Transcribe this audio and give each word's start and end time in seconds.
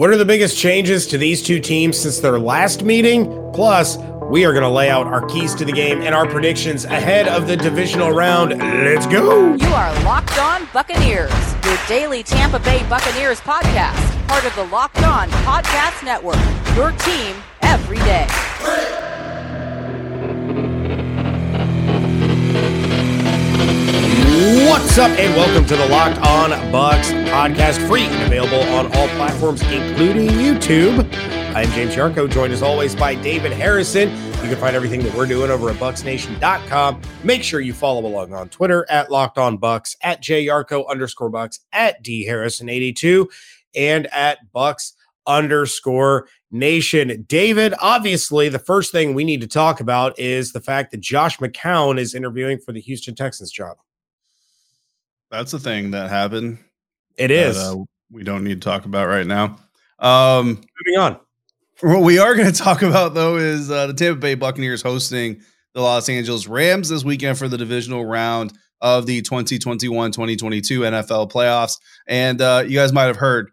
What 0.00 0.08
are 0.08 0.16
the 0.16 0.24
biggest 0.24 0.56
changes 0.56 1.06
to 1.08 1.18
these 1.18 1.42
two 1.42 1.60
teams 1.60 1.98
since 1.98 2.20
their 2.20 2.38
last 2.38 2.82
meeting? 2.84 3.26
Plus, 3.52 3.98
we 4.30 4.46
are 4.46 4.52
going 4.54 4.62
to 4.62 4.70
lay 4.70 4.88
out 4.88 5.06
our 5.06 5.26
keys 5.26 5.54
to 5.56 5.64
the 5.66 5.72
game 5.72 6.00
and 6.00 6.14
our 6.14 6.26
predictions 6.26 6.86
ahead 6.86 7.28
of 7.28 7.46
the 7.46 7.54
divisional 7.54 8.10
round. 8.10 8.58
Let's 8.58 9.06
go. 9.06 9.54
You 9.56 9.66
are 9.66 9.92
Locked 10.02 10.38
On 10.38 10.66
Buccaneers, 10.72 11.54
your 11.66 11.78
daily 11.86 12.22
Tampa 12.22 12.60
Bay 12.60 12.82
Buccaneers 12.88 13.42
podcast, 13.42 14.26
part 14.26 14.46
of 14.46 14.56
the 14.56 14.64
Locked 14.74 15.02
On 15.02 15.28
Podcast 15.44 16.02
Network. 16.02 16.38
Your 16.74 16.92
team 16.92 17.36
every 17.60 17.98
day. 17.98 18.26
What's 24.40 24.96
up, 24.96 25.10
and 25.18 25.36
welcome 25.36 25.66
to 25.66 25.76
the 25.76 25.86
Locked 25.88 26.16
On 26.20 26.48
Bucs 26.72 27.12
podcast, 27.28 27.86
free 27.86 28.04
and 28.04 28.22
available 28.22 28.62
on 28.74 28.86
all 28.96 29.06
platforms, 29.08 29.60
including 29.64 30.30
YouTube. 30.30 31.00
I'm 31.54 31.70
James 31.72 31.94
Yarcho, 31.94 32.26
joined 32.30 32.54
as 32.54 32.62
always 32.62 32.96
by 32.96 33.16
David 33.16 33.52
Harrison. 33.52 34.08
You 34.08 34.48
can 34.48 34.56
find 34.56 34.74
everything 34.74 35.02
that 35.02 35.14
we're 35.14 35.26
doing 35.26 35.50
over 35.50 35.68
at 35.68 35.76
bucsnation.com. 35.76 37.02
Make 37.22 37.42
sure 37.42 37.60
you 37.60 37.74
follow 37.74 38.06
along 38.06 38.32
on 38.32 38.48
Twitter 38.48 38.86
at 38.88 39.10
Locked 39.10 39.36
On 39.36 39.58
Bucs, 39.58 39.94
at 40.00 40.22
JYarcho 40.22 40.88
underscore 40.88 41.30
bucs, 41.30 41.58
at 41.74 42.02
D 42.02 42.26
Harrison82, 42.26 43.26
and 43.74 44.06
at 44.06 44.38
bucs 44.54 44.94
underscore 45.26 46.28
Nation. 46.50 47.26
David, 47.28 47.74
obviously, 47.78 48.48
the 48.48 48.58
first 48.58 48.90
thing 48.90 49.12
we 49.12 49.24
need 49.24 49.42
to 49.42 49.46
talk 49.46 49.80
about 49.80 50.18
is 50.18 50.54
the 50.54 50.62
fact 50.62 50.92
that 50.92 51.02
Josh 51.02 51.36
McCown 51.40 51.98
is 51.98 52.14
interviewing 52.14 52.58
for 52.58 52.72
the 52.72 52.80
Houston 52.80 53.14
Texans 53.14 53.52
job. 53.52 53.76
That's 55.30 55.52
a 55.52 55.58
thing 55.58 55.92
that 55.92 56.10
happened. 56.10 56.58
It 57.16 57.30
is. 57.30 57.56
That, 57.56 57.76
uh, 57.76 57.84
we 58.10 58.24
don't 58.24 58.44
need 58.44 58.60
to 58.60 58.68
talk 58.68 58.84
about 58.84 59.06
right 59.06 59.26
now. 59.26 59.58
Um, 59.98 60.60
Moving 60.86 60.98
on. 60.98 61.20
What 61.80 62.02
we 62.02 62.18
are 62.18 62.34
going 62.34 62.52
to 62.52 62.58
talk 62.58 62.82
about 62.82 63.14
though 63.14 63.36
is 63.36 63.70
uh, 63.70 63.86
the 63.86 63.94
Tampa 63.94 64.20
Bay 64.20 64.34
Buccaneers 64.34 64.82
hosting 64.82 65.40
the 65.74 65.80
Los 65.80 66.08
Angeles 66.08 66.48
Rams 66.48 66.88
this 66.88 67.04
weekend 67.04 67.38
for 67.38 67.48
the 67.48 67.58
divisional 67.58 68.04
round 68.04 68.52
of 68.80 69.06
the 69.06 69.22
2021-2022 69.22 70.12
NFL 70.16 71.30
playoffs. 71.30 71.78
And 72.06 72.40
uh, 72.40 72.64
you 72.66 72.76
guys 72.76 72.92
might 72.92 73.04
have 73.04 73.16
heard, 73.16 73.50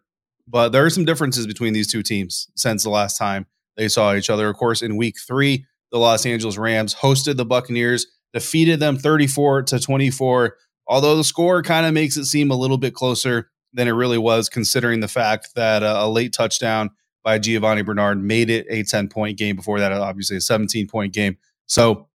but 0.48 0.70
there 0.70 0.86
are 0.86 0.90
some 0.90 1.06
differences 1.06 1.46
between 1.46 1.74
these 1.74 1.88
two 1.92 2.02
teams 2.02 2.48
since 2.56 2.84
the 2.84 2.90
last 2.90 3.18
time 3.18 3.46
they 3.76 3.88
saw 3.88 4.16
each 4.16 4.30
other. 4.30 4.50
Of 4.50 4.56
course, 4.56 4.82
in 4.82 4.98
Week 4.98 5.16
Three, 5.28 5.66
the 5.92 6.00
Los 6.00 6.26
Angeles 6.26 6.58
Rams 6.58 6.96
hosted 6.96 7.38
the 7.38 7.46
Buccaneers, 7.46 8.08
defeated 8.34 8.80
them 8.80 8.98
34 8.98 9.64
to 9.64 9.80
24 9.80 10.56
although 10.88 11.16
the 11.16 11.24
score 11.24 11.62
kind 11.62 11.86
of 11.86 11.94
makes 11.94 12.18
it 12.18 12.26
seem 12.26 12.52
a 12.52 12.56
little 12.56 12.78
bit 12.78 12.94
closer 12.94 13.50
than 13.74 13.88
it 13.88 13.92
really 13.92 14.18
was, 14.18 14.50
considering 14.50 15.00
the 15.00 15.08
fact 15.08 15.50
that 15.56 15.84
uh, 15.84 15.98
a 16.00 16.10
late 16.10 16.34
touchdown 16.34 16.90
by 17.24 17.38
Giovani 17.38 17.82
Bernard 17.82 18.24
made 18.24 18.50
it 18.50 18.66
a 18.70 18.84
10 18.84 19.10
point 19.10 19.38
game. 19.38 19.56
Before 19.56 19.80
that, 19.80 19.92
obviously, 19.92 20.38
a 20.38 20.42
17 20.42 20.88
point 20.88 21.14
game. 21.14 21.38
So, 21.66 22.08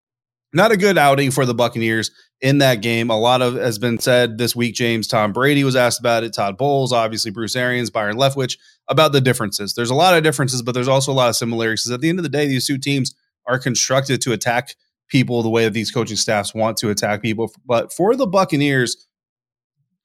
not 0.55 0.73
a 0.73 0.77
good 0.77 0.99
outing 0.99 1.31
for 1.31 1.47
the 1.47 1.55
Buccaneers 1.55 2.11
in 2.43 2.59
that 2.59 2.83
game. 2.83 3.09
A 3.09 3.19
lot 3.19 3.41
of 3.41 3.55
has 3.55 3.79
been 3.79 3.99
said 3.99 4.37
this 4.37 4.55
week. 4.55 4.75
James 4.75 5.07
Tom 5.07 5.33
Brady 5.33 5.65
was 5.65 5.77
asked 5.77 6.01
about 6.01 6.25
it. 6.25 6.35
Todd 6.35 6.59
Bowles, 6.59 6.93
obviously 6.93 7.31
Bruce 7.31 7.57
Arians, 7.57 7.89
Byron 7.89 8.17
Leftwich 8.17 8.59
about 8.89 9.13
the 9.13 9.21
differences. 9.21 9.75
There's 9.75 9.91
a 9.91 9.95
lot 9.95 10.15
of 10.15 10.23
differences, 10.23 10.61
but 10.61 10.73
there's 10.73 10.89
also 10.89 11.13
a 11.13 11.15
lot 11.15 11.31
of 11.31 11.37
similarities. 11.37 11.91
At 11.91 12.01
the 12.01 12.09
end 12.09 12.19
of 12.19 12.23
the 12.23 12.29
day, 12.29 12.47
these 12.47 12.67
two 12.67 12.79
teams 12.79 13.15
are 13.47 13.59
constructed 13.59 14.21
to 14.23 14.33
attack 14.33 14.77
people 15.13 15.43
the 15.43 15.51
way 15.51 15.65
that 15.65 15.75
these 15.75 15.91
coaching 15.91 16.17
staffs 16.17 16.55
want 16.55 16.79
to 16.79 16.89
attack 16.89 17.21
people. 17.21 17.53
But 17.67 17.93
for 17.93 18.17
the 18.17 18.27
Buccaneers, 18.27 19.07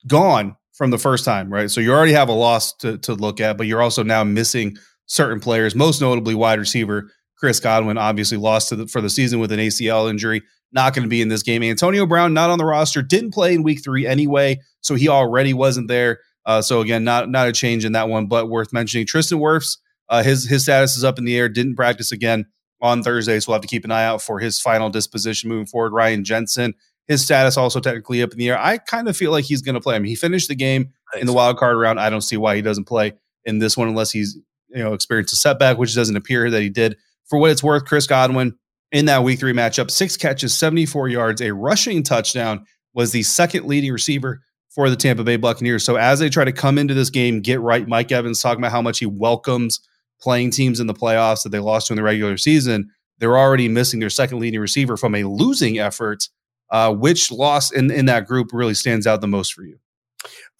gone 0.06 0.54
from 0.74 0.90
the 0.90 0.98
first 0.98 1.24
time, 1.24 1.50
right? 1.50 1.70
So 1.70 1.80
you 1.80 1.92
already 1.92 2.12
have 2.12 2.28
a 2.28 2.32
loss 2.32 2.74
to, 2.76 2.98
to 2.98 3.14
look 3.14 3.40
at, 3.40 3.56
but 3.56 3.66
you're 3.66 3.82
also 3.82 4.04
now 4.04 4.22
missing 4.22 4.76
certain 5.06 5.40
players, 5.40 5.74
most 5.74 6.00
notably 6.00 6.34
wide 6.34 6.58
receiver 6.58 7.10
Chris 7.38 7.58
Godwin, 7.58 7.96
obviously 7.98 8.36
lost 8.36 8.70
the, 8.70 8.86
for 8.86 9.00
the 9.00 9.08
season 9.08 9.40
with 9.40 9.50
an 9.50 9.60
ACL 9.60 10.10
injury, 10.10 10.42
not 10.72 10.92
going 10.92 11.04
to 11.04 11.08
be 11.08 11.22
in 11.22 11.28
this 11.28 11.42
game. 11.42 11.62
Antonio 11.62 12.04
Brown 12.04 12.34
not 12.34 12.50
on 12.50 12.58
the 12.58 12.64
roster, 12.64 13.00
didn't 13.00 13.32
play 13.32 13.54
in 13.54 13.62
Week 13.62 13.82
Three 13.82 14.06
anyway, 14.06 14.60
so 14.80 14.94
he 14.94 15.08
already 15.08 15.54
wasn't 15.54 15.88
there. 15.88 16.18
Uh, 16.44 16.60
so 16.60 16.80
again, 16.80 17.04
not 17.04 17.30
not 17.30 17.48
a 17.48 17.52
change 17.52 17.84
in 17.84 17.92
that 17.92 18.08
one, 18.08 18.26
but 18.26 18.48
worth 18.48 18.72
mentioning. 18.72 19.06
Tristan 19.06 19.38
Wirfs, 19.38 19.78
uh, 20.08 20.22
his 20.22 20.48
his 20.48 20.64
status 20.64 20.96
is 20.96 21.04
up 21.04 21.18
in 21.18 21.24
the 21.24 21.36
air. 21.36 21.48
Didn't 21.48 21.76
practice 21.76 22.10
again 22.10 22.46
on 22.80 23.02
Thursday. 23.02 23.38
So 23.40 23.50
we'll 23.50 23.56
have 23.56 23.62
to 23.62 23.68
keep 23.68 23.84
an 23.84 23.90
eye 23.90 24.04
out 24.04 24.22
for 24.22 24.38
his 24.38 24.60
final 24.60 24.90
disposition 24.90 25.48
moving 25.48 25.66
forward. 25.66 25.92
Ryan 25.92 26.24
Jensen, 26.24 26.74
his 27.06 27.22
status 27.22 27.56
also 27.56 27.80
technically 27.80 28.22
up 28.22 28.32
in 28.32 28.38
the 28.38 28.50
air. 28.50 28.58
I 28.58 28.78
kind 28.78 29.08
of 29.08 29.16
feel 29.16 29.32
like 29.32 29.44
he's 29.44 29.62
going 29.62 29.74
to 29.74 29.80
play. 29.80 29.96
I 29.96 29.98
mean, 29.98 30.10
he 30.10 30.16
finished 30.16 30.48
the 30.48 30.54
game 30.54 30.92
in 31.18 31.26
the 31.26 31.32
wild 31.32 31.56
card 31.56 31.76
round. 31.76 31.98
I 31.98 32.10
don't 32.10 32.20
see 32.20 32.36
why 32.36 32.56
he 32.56 32.62
doesn't 32.62 32.84
play 32.84 33.14
in 33.44 33.58
this 33.58 33.76
one 33.76 33.88
unless 33.88 34.10
he's 34.10 34.38
you 34.68 34.82
know 34.82 34.92
experienced 34.92 35.32
a 35.32 35.36
setback, 35.36 35.78
which 35.78 35.94
doesn't 35.94 36.16
appear 36.16 36.50
that 36.50 36.62
he 36.62 36.68
did. 36.68 36.96
For 37.26 37.38
what 37.38 37.50
it's 37.50 37.62
worth, 37.62 37.84
Chris 37.84 38.06
Godwin 38.06 38.56
in 38.92 39.06
that 39.06 39.22
week 39.22 39.38
three 39.38 39.52
matchup, 39.52 39.90
six 39.90 40.16
catches, 40.16 40.54
74 40.54 41.08
yards, 41.08 41.40
a 41.42 41.52
rushing 41.52 42.02
touchdown, 42.02 42.64
was 42.94 43.12
the 43.12 43.22
second 43.22 43.66
leading 43.66 43.92
receiver 43.92 44.42
for 44.70 44.88
the 44.88 44.96
Tampa 44.96 45.24
Bay 45.24 45.36
Buccaneers. 45.36 45.84
So 45.84 45.96
as 45.96 46.20
they 46.20 46.28
try 46.28 46.44
to 46.44 46.52
come 46.52 46.78
into 46.78 46.94
this 46.94 47.10
game, 47.10 47.40
get 47.40 47.60
right, 47.60 47.86
Mike 47.86 48.12
Evans 48.12 48.40
talking 48.40 48.60
about 48.60 48.72
how 48.72 48.82
much 48.82 48.98
he 48.98 49.06
welcomes 49.06 49.80
playing 50.20 50.50
teams 50.50 50.80
in 50.80 50.86
the 50.86 50.94
playoffs 50.94 51.42
that 51.42 51.50
they 51.50 51.58
lost 51.58 51.88
to 51.88 51.92
in 51.92 51.96
the 51.96 52.02
regular 52.02 52.36
season, 52.36 52.90
they're 53.18 53.38
already 53.38 53.68
missing 53.68 54.00
their 54.00 54.10
second 54.10 54.38
leading 54.38 54.60
receiver 54.60 54.96
from 54.96 55.14
a 55.14 55.24
losing 55.24 55.78
effort. 55.78 56.28
Uh, 56.70 56.92
which 56.92 57.32
loss 57.32 57.72
in, 57.72 57.90
in 57.90 58.04
that 58.04 58.26
group 58.26 58.50
really 58.52 58.74
stands 58.74 59.06
out 59.06 59.22
the 59.22 59.26
most 59.26 59.54
for 59.54 59.62
you? 59.62 59.78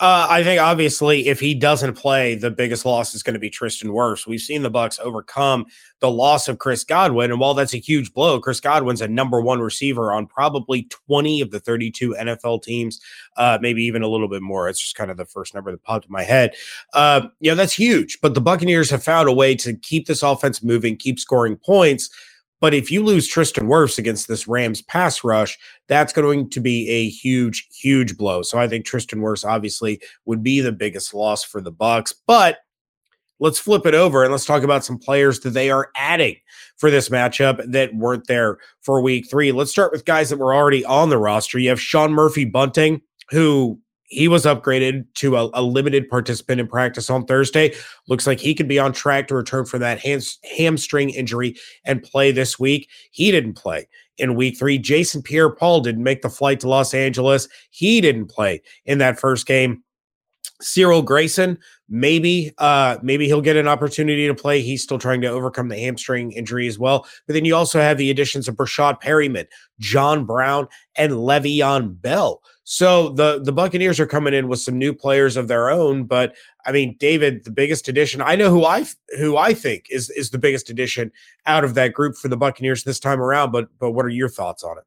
Uh, 0.01 0.29
I 0.31 0.45
think 0.45 0.61
obviously 0.61 1.27
if 1.27 1.41
he 1.41 1.55
doesn't 1.55 1.95
play, 1.95 2.37
the 2.37 2.53
biggest 2.53 2.85
loss 2.85 3.15
is 3.15 3.25
going 3.25 3.35
to 3.35 3.41
be 3.41 3.51
Tristan 3.51 3.91
Wirfs. 3.91 4.29
We've 4.29 4.41
seen 4.41 4.63
the 4.63 4.71
Bucs 4.71 5.01
overcome 5.01 5.67
the 5.99 6.11
loss 6.11 6.47
of 6.47 6.59
Chris 6.59 6.85
Godwin, 6.85 7.33
and 7.33 7.41
while 7.41 7.55
that's 7.55 7.75
a 7.75 7.79
huge 7.79 8.13
blow, 8.15 8.39
Chris 8.39 8.61
Godwin's 8.61 9.01
a 9.01 9.09
number 9.09 9.41
one 9.41 9.59
receiver 9.59 10.13
on 10.13 10.27
probably 10.27 10.85
20 10.85 11.41
of 11.41 11.51
the 11.51 11.59
32 11.59 12.15
NFL 12.15 12.63
teams, 12.63 13.01
uh, 13.37 13.59
maybe 13.61 13.83
even 13.83 14.03
a 14.03 14.09
little 14.09 14.29
bit 14.29 14.43
more. 14.43 14.69
It's 14.69 14.81
just 14.81 14.95
kind 14.95 15.11
of 15.11 15.17
the 15.17 15.27
first 15.27 15.55
number 15.55 15.73
that 15.73 15.83
popped 15.83 16.07
in 16.07 16.13
my 16.13 16.23
head. 16.23 16.55
Uh, 16.93 17.29
yeah, 17.41 17.55
that's 17.55 17.73
huge. 17.73 18.21
But 18.21 18.35
the 18.35 18.41
Buccaneers 18.41 18.91
have 18.91 19.03
found 19.03 19.29
a 19.29 19.33
way 19.33 19.57
to 19.57 19.75
keep 19.75 20.07
this 20.07 20.23
offense 20.23 20.63
moving, 20.63 20.97
keep 20.97 21.19
scoring 21.19 21.57
points. 21.57 22.09
But 22.61 22.75
if 22.75 22.91
you 22.91 23.05
lose 23.05 23.29
Tristan 23.29 23.69
Wirfs 23.69 23.99
against 23.99 24.27
this 24.27 24.49
Rams 24.49 24.83
pass 24.83 25.23
rush, 25.23 25.57
that's 25.87 26.13
going 26.13 26.51
to 26.51 26.61
be 26.61 26.89
a 26.89 27.09
huge, 27.09 27.69
huge 27.73 28.17
blow. 28.17 28.43
So 28.43 28.59
I 28.59 28.69
think 28.69 28.85
Tristan 28.85 29.21
Wirfs 29.21 29.49
obviously 29.49 30.01
would 30.25 30.43
be 30.43 30.61
the 30.61 30.73
biggest 30.73 31.15
loss 31.15 31.45
for 31.45 31.61
the 31.61 31.73
Bucs. 31.73 32.13
But 32.27 32.59
let's 33.41 33.59
flip 33.59 33.87
it 33.87 33.95
over 33.95 34.23
and 34.25 34.33
let's 34.33 34.45
talk 34.45 34.63
about 34.63 34.85
some 34.85 34.99
players 34.99 35.41
that 35.41 35.51
they 35.51 35.71
are 35.71 35.91
adding 35.97 36.37
for 36.77 36.91
this 36.91 37.09
matchup 37.09 37.63
that 37.71 37.95
weren't 37.95 38.27
there 38.27 38.59
for 38.83 39.01
week 39.01 39.31
three. 39.31 39.53
Let's 39.53 39.71
start 39.71 39.93
with 39.93 40.05
guys 40.05 40.31
that 40.31 40.39
were 40.39 40.55
already 40.55 40.85
on 40.85 41.09
the 41.09 41.19
roster. 41.19 41.59
You 41.59 41.69
have 41.69 41.81
Sean 41.81 42.13
Murphy 42.13 42.45
Bunting, 42.45 43.01
who 43.31 43.79
he 44.09 44.27
was 44.27 44.45
upgraded 44.45 45.07
to 45.15 45.37
a, 45.37 45.51
a, 45.55 45.63
limited 45.63 46.09
participant 46.09 46.61
in 46.61 46.67
practice 46.67 47.11
on 47.11 47.27
Thursday. 47.27 47.75
Looks 48.09 48.27
like 48.27 48.41
he 48.41 48.55
could 48.55 48.69
be 48.69 48.79
on 48.79 48.93
track 48.93 49.29
to 49.29 49.35
return 49.35 49.67
from 49.67 49.81
that 49.81 50.01
hamstring 50.01 51.11
injury 51.11 51.57
and 51.85 52.03
play 52.03 52.33
this 52.33 52.59
week. 52.59 52.89
He 53.11 53.31
didn't 53.31 53.55
play 53.55 53.87
in 54.17 54.35
week 54.35 54.59
three. 54.59 54.79
Jason 54.79 55.23
Pierre 55.23 55.51
Paul 55.51 55.81
didn't 55.81 56.03
make 56.03 56.23
the 56.23 56.31
flight 56.31 56.61
to 56.61 56.69
Los 56.69 56.95
Angeles. 56.95 57.49
He 57.71 58.01
didn't 58.01 58.27
play 58.27 58.63
in 58.87 58.99
that 58.99 59.21
first 59.21 59.47
game. 59.47 59.85
Cyril 60.61 61.03
Grayson, 61.03 61.59
maybe, 61.89 62.53
uh, 62.59 62.99
maybe 63.01 63.27
he'll 63.27 63.41
get 63.41 63.57
an 63.57 63.69
opportunity 63.69 64.27
to 64.27 64.35
play. 64.35 64.61
He's 64.61 64.83
still 64.83 64.99
trying 64.99 65.21
to 65.21 65.29
overcome 65.29 65.69
the 65.69 65.79
hamstring 65.79 66.33
injury 66.33 66.67
as 66.67 66.79
well. 66.79 67.07
But 67.27 67.35
then 67.35 67.45
you 67.45 67.55
also 67.55 67.81
have 67.81 67.97
the 67.97 68.11
additions 68.11 68.49
of 68.49 68.57
Breshad 68.57 69.01
Perriman, 69.01 69.47
John 69.79 70.25
Brown, 70.25 70.67
and 70.97 71.13
Le'Veon 71.13 72.01
Bell. 72.01 72.43
So 72.71 73.09
the 73.09 73.41
the 73.43 73.51
Buccaneers 73.51 73.99
are 73.99 74.07
coming 74.07 74.35
in 74.35 74.47
with 74.47 74.59
some 74.59 74.77
new 74.77 74.93
players 74.93 75.39
of 75.39 75.49
their 75.49 75.71
own, 75.71 76.05
but 76.05 76.37
I 76.67 76.73
mean, 76.73 76.97
David, 77.01 77.45
the 77.45 77.51
biggest 77.51 77.89
addition. 77.89 78.21
I 78.21 78.37
know 78.37 78.51
who 78.51 78.63
I 78.67 78.85
who 79.19 79.39
I 79.39 79.55
think 79.55 79.87
is 79.89 80.11
is 80.11 80.29
the 80.29 80.37
biggest 80.37 80.69
addition 80.69 81.11
out 81.47 81.65
of 81.65 81.73
that 81.77 81.95
group 81.95 82.15
for 82.15 82.29
the 82.29 82.37
Buccaneers 82.37 82.85
this 82.85 83.01
time 83.01 83.23
around. 83.23 83.53
But 83.53 83.69
but 83.79 83.93
what 83.93 84.05
are 84.05 84.11
your 84.11 84.29
thoughts 84.29 84.63
on 84.63 84.77
it? 84.77 84.85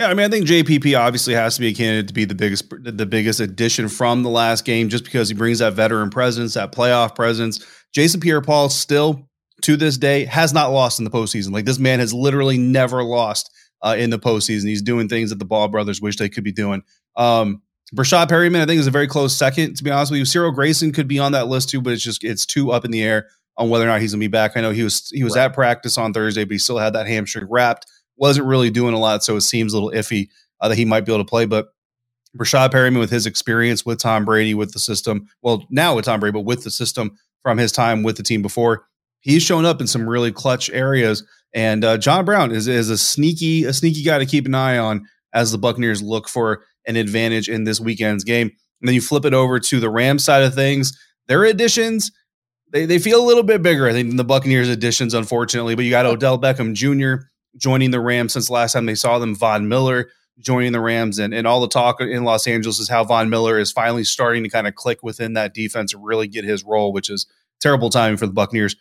Yeah, 0.00 0.08
I 0.08 0.14
mean, 0.14 0.26
I 0.26 0.28
think 0.28 0.44
JPP 0.44 0.98
obviously 0.98 1.34
has 1.34 1.54
to 1.54 1.60
be 1.60 1.68
a 1.68 1.72
candidate 1.72 2.08
to 2.08 2.14
be 2.14 2.24
the 2.24 2.34
biggest 2.34 2.68
the 2.82 3.06
biggest 3.06 3.38
addition 3.38 3.88
from 3.88 4.24
the 4.24 4.28
last 4.28 4.64
game, 4.64 4.88
just 4.88 5.04
because 5.04 5.28
he 5.28 5.34
brings 5.36 5.60
that 5.60 5.74
veteran 5.74 6.10
presence, 6.10 6.54
that 6.54 6.72
playoff 6.72 7.14
presence. 7.14 7.64
Jason 7.92 8.18
Pierre-Paul 8.18 8.70
still 8.70 9.28
to 9.62 9.76
this 9.76 9.96
day 9.96 10.24
has 10.24 10.52
not 10.52 10.72
lost 10.72 10.98
in 10.98 11.04
the 11.04 11.12
postseason. 11.12 11.52
Like 11.52 11.64
this 11.64 11.78
man 11.78 12.00
has 12.00 12.12
literally 12.12 12.58
never 12.58 13.04
lost 13.04 13.52
uh, 13.82 13.96
in 13.98 14.10
the 14.10 14.18
postseason. 14.18 14.68
He's 14.68 14.82
doing 14.82 15.08
things 15.08 15.30
that 15.30 15.38
the 15.38 15.44
Ball 15.44 15.68
brothers 15.68 16.00
wish 16.00 16.16
they 16.16 16.28
could 16.28 16.44
be 16.44 16.52
doing. 16.52 16.82
Um, 17.16 17.62
Breshad 17.94 18.28
Perriman, 18.28 18.60
I 18.60 18.66
think, 18.66 18.78
is 18.78 18.86
a 18.86 18.92
very 18.92 19.08
close 19.08 19.36
second. 19.36 19.76
To 19.76 19.84
be 19.84 19.90
honest 19.90 20.12
with 20.12 20.18
you, 20.18 20.24
Cyril 20.24 20.52
Grayson 20.52 20.92
could 20.92 21.08
be 21.08 21.18
on 21.18 21.32
that 21.32 21.48
list 21.48 21.70
too, 21.70 21.80
but 21.80 21.92
it's 21.92 22.02
just 22.02 22.22
it's 22.22 22.46
too 22.46 22.70
up 22.70 22.84
in 22.84 22.90
the 22.90 23.02
air 23.02 23.28
on 23.56 23.68
whether 23.68 23.84
or 23.84 23.88
not 23.88 24.00
he's 24.00 24.12
gonna 24.12 24.20
be 24.20 24.28
back. 24.28 24.56
I 24.56 24.60
know 24.60 24.70
he 24.70 24.84
was 24.84 25.10
he 25.12 25.24
was 25.24 25.34
right. 25.34 25.44
at 25.44 25.54
practice 25.54 25.98
on 25.98 26.12
Thursday, 26.12 26.44
but 26.44 26.52
he 26.52 26.58
still 26.58 26.78
had 26.78 26.92
that 26.92 27.08
hamstring 27.08 27.46
wrapped. 27.50 27.86
wasn't 28.16 28.46
really 28.46 28.70
doing 28.70 28.94
a 28.94 28.98
lot, 28.98 29.24
so 29.24 29.36
it 29.36 29.40
seems 29.40 29.72
a 29.72 29.80
little 29.80 29.90
iffy 29.90 30.28
uh, 30.60 30.68
that 30.68 30.78
he 30.78 30.84
might 30.84 31.04
be 31.04 31.12
able 31.12 31.24
to 31.24 31.28
play. 31.28 31.46
But 31.46 31.68
Breshad 32.36 32.70
Perriman, 32.70 33.00
with 33.00 33.10
his 33.10 33.26
experience 33.26 33.84
with 33.84 33.98
Tom 33.98 34.24
Brady, 34.24 34.54
with 34.54 34.72
the 34.72 34.78
system, 34.78 35.26
well, 35.42 35.66
now 35.68 35.96
with 35.96 36.04
Tom 36.04 36.20
Brady, 36.20 36.32
but 36.32 36.44
with 36.44 36.62
the 36.62 36.70
system 36.70 37.18
from 37.42 37.58
his 37.58 37.72
time 37.72 38.04
with 38.04 38.16
the 38.16 38.22
team 38.22 38.40
before, 38.40 38.86
he's 39.20 39.42
shown 39.42 39.64
up 39.64 39.80
in 39.80 39.88
some 39.88 40.08
really 40.08 40.30
clutch 40.30 40.70
areas. 40.70 41.24
And 41.52 41.84
uh, 41.84 41.98
John 41.98 42.24
Brown 42.24 42.52
is, 42.52 42.68
is 42.68 42.90
a 42.90 42.98
sneaky, 42.98 43.64
a 43.64 43.72
sneaky 43.72 44.02
guy 44.02 44.18
to 44.18 44.26
keep 44.26 44.46
an 44.46 44.54
eye 44.54 44.78
on 44.78 45.06
as 45.32 45.52
the 45.52 45.58
Buccaneers 45.58 46.02
look 46.02 46.28
for 46.28 46.64
an 46.86 46.96
advantage 46.96 47.48
in 47.48 47.64
this 47.64 47.80
weekend's 47.80 48.24
game. 48.24 48.48
And 48.80 48.88
then 48.88 48.94
you 48.94 49.00
flip 49.00 49.24
it 49.24 49.34
over 49.34 49.60
to 49.60 49.80
the 49.80 49.90
Rams 49.90 50.24
side 50.24 50.42
of 50.42 50.54
things. 50.54 50.98
Their 51.28 51.44
additions, 51.44 52.10
they, 52.72 52.86
they 52.86 52.98
feel 52.98 53.22
a 53.22 53.26
little 53.26 53.42
bit 53.42 53.62
bigger, 53.62 53.88
I 53.88 53.92
think, 53.92 54.08
than 54.08 54.16
the 54.16 54.24
Buccaneers 54.24 54.68
additions, 54.68 55.14
unfortunately. 55.14 55.74
But 55.74 55.84
you 55.84 55.90
got 55.90 56.06
Odell 56.06 56.38
Beckham 56.38 56.74
Jr. 56.74 57.26
joining 57.56 57.90
the 57.90 58.00
Rams 58.00 58.32
since 58.32 58.48
last 58.50 58.72
time 58.72 58.86
they 58.86 58.94
saw 58.94 59.18
them, 59.18 59.34
Von 59.34 59.68
Miller 59.68 60.08
joining 60.38 60.72
the 60.72 60.80
Rams. 60.80 61.18
And, 61.18 61.34
and 61.34 61.46
all 61.46 61.60
the 61.60 61.68
talk 61.68 62.00
in 62.00 62.24
Los 62.24 62.46
Angeles 62.46 62.78
is 62.78 62.88
how 62.88 63.04
Von 63.04 63.28
Miller 63.28 63.58
is 63.58 63.70
finally 63.70 64.04
starting 64.04 64.42
to 64.44 64.48
kind 64.48 64.66
of 64.66 64.74
click 64.74 65.02
within 65.02 65.34
that 65.34 65.54
defense 65.54 65.92
and 65.92 66.04
really 66.04 66.28
get 66.28 66.44
his 66.44 66.64
role, 66.64 66.92
which 66.92 67.10
is 67.10 67.26
terrible 67.60 67.90
timing 67.90 68.16
for 68.16 68.26
the 68.26 68.32
Buccaneers. 68.32 68.74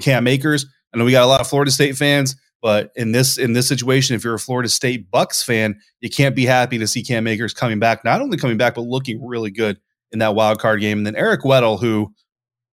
Cam 0.00 0.26
Akers, 0.26 0.66
I 0.92 0.98
know 0.98 1.04
we 1.04 1.12
got 1.12 1.24
a 1.24 1.26
lot 1.26 1.40
of 1.40 1.48
Florida 1.48 1.70
State 1.70 1.96
fans, 1.96 2.36
but 2.60 2.92
in 2.96 3.12
this 3.12 3.38
in 3.38 3.52
this 3.52 3.68
situation, 3.68 4.14
if 4.16 4.24
you're 4.24 4.34
a 4.34 4.38
Florida 4.38 4.68
State 4.68 5.10
Bucs 5.10 5.44
fan, 5.44 5.80
you 6.00 6.10
can't 6.10 6.36
be 6.36 6.44
happy 6.44 6.78
to 6.78 6.86
see 6.86 7.02
Cam 7.02 7.26
Akers 7.26 7.54
coming 7.54 7.78
back. 7.78 8.04
Not 8.04 8.20
only 8.20 8.36
coming 8.36 8.56
back, 8.56 8.74
but 8.74 8.82
looking 8.82 9.24
really 9.26 9.50
good 9.50 9.78
in 10.12 10.18
that 10.18 10.34
wild 10.34 10.60
card 10.60 10.80
game. 10.80 10.98
And 10.98 11.06
then 11.06 11.16
Eric 11.16 11.42
Weddle, 11.42 11.80
who 11.80 12.12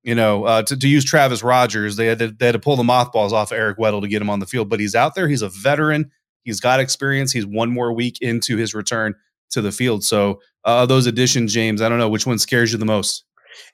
you 0.09 0.15
know, 0.15 0.45
uh, 0.45 0.63
to, 0.63 0.77
to, 0.77 0.89
use 0.89 1.05
Travis 1.05 1.43
Rogers, 1.43 1.97
they 1.97 2.07
had, 2.07 2.19
to, 2.19 2.29
they 2.29 2.47
had 2.47 2.53
to 2.53 2.59
pull 2.59 2.77
the 2.77 2.83
mothballs 2.83 3.33
off 3.33 3.53
of 3.53 3.59
Eric 3.59 3.77
Weddle 3.77 4.01
to 4.01 4.09
get 4.09 4.23
him 4.23 4.31
on 4.31 4.39
the 4.39 4.47
field, 4.47 4.71
but 4.71 4.81
he's 4.81 4.95
out 4.95 5.15
there. 5.15 5.29
He's 5.29 5.43
a 5.43 5.51
veteran. 5.51 6.11
He's 6.45 6.61
got 6.61 6.81
experience. 6.81 7.31
He's 7.31 7.45
one 7.45 7.71
more 7.71 7.93
week 7.93 8.17
into 8.23 8.57
his 8.57 8.75
return 8.75 9.15
to 9.51 9.61
the 9.61 9.73
field. 9.73 10.05
So, 10.05 10.41
uh, 10.65 10.87
those 10.87 11.07
additions, 11.07 11.53
James, 11.53 11.83
I 11.83 11.89
don't 11.91 11.99
know 11.99 12.09
which 12.09 12.27
one 12.27 12.39
scares 12.39 12.73
you 12.73 12.79
the 12.79 12.87
most. 12.87 13.25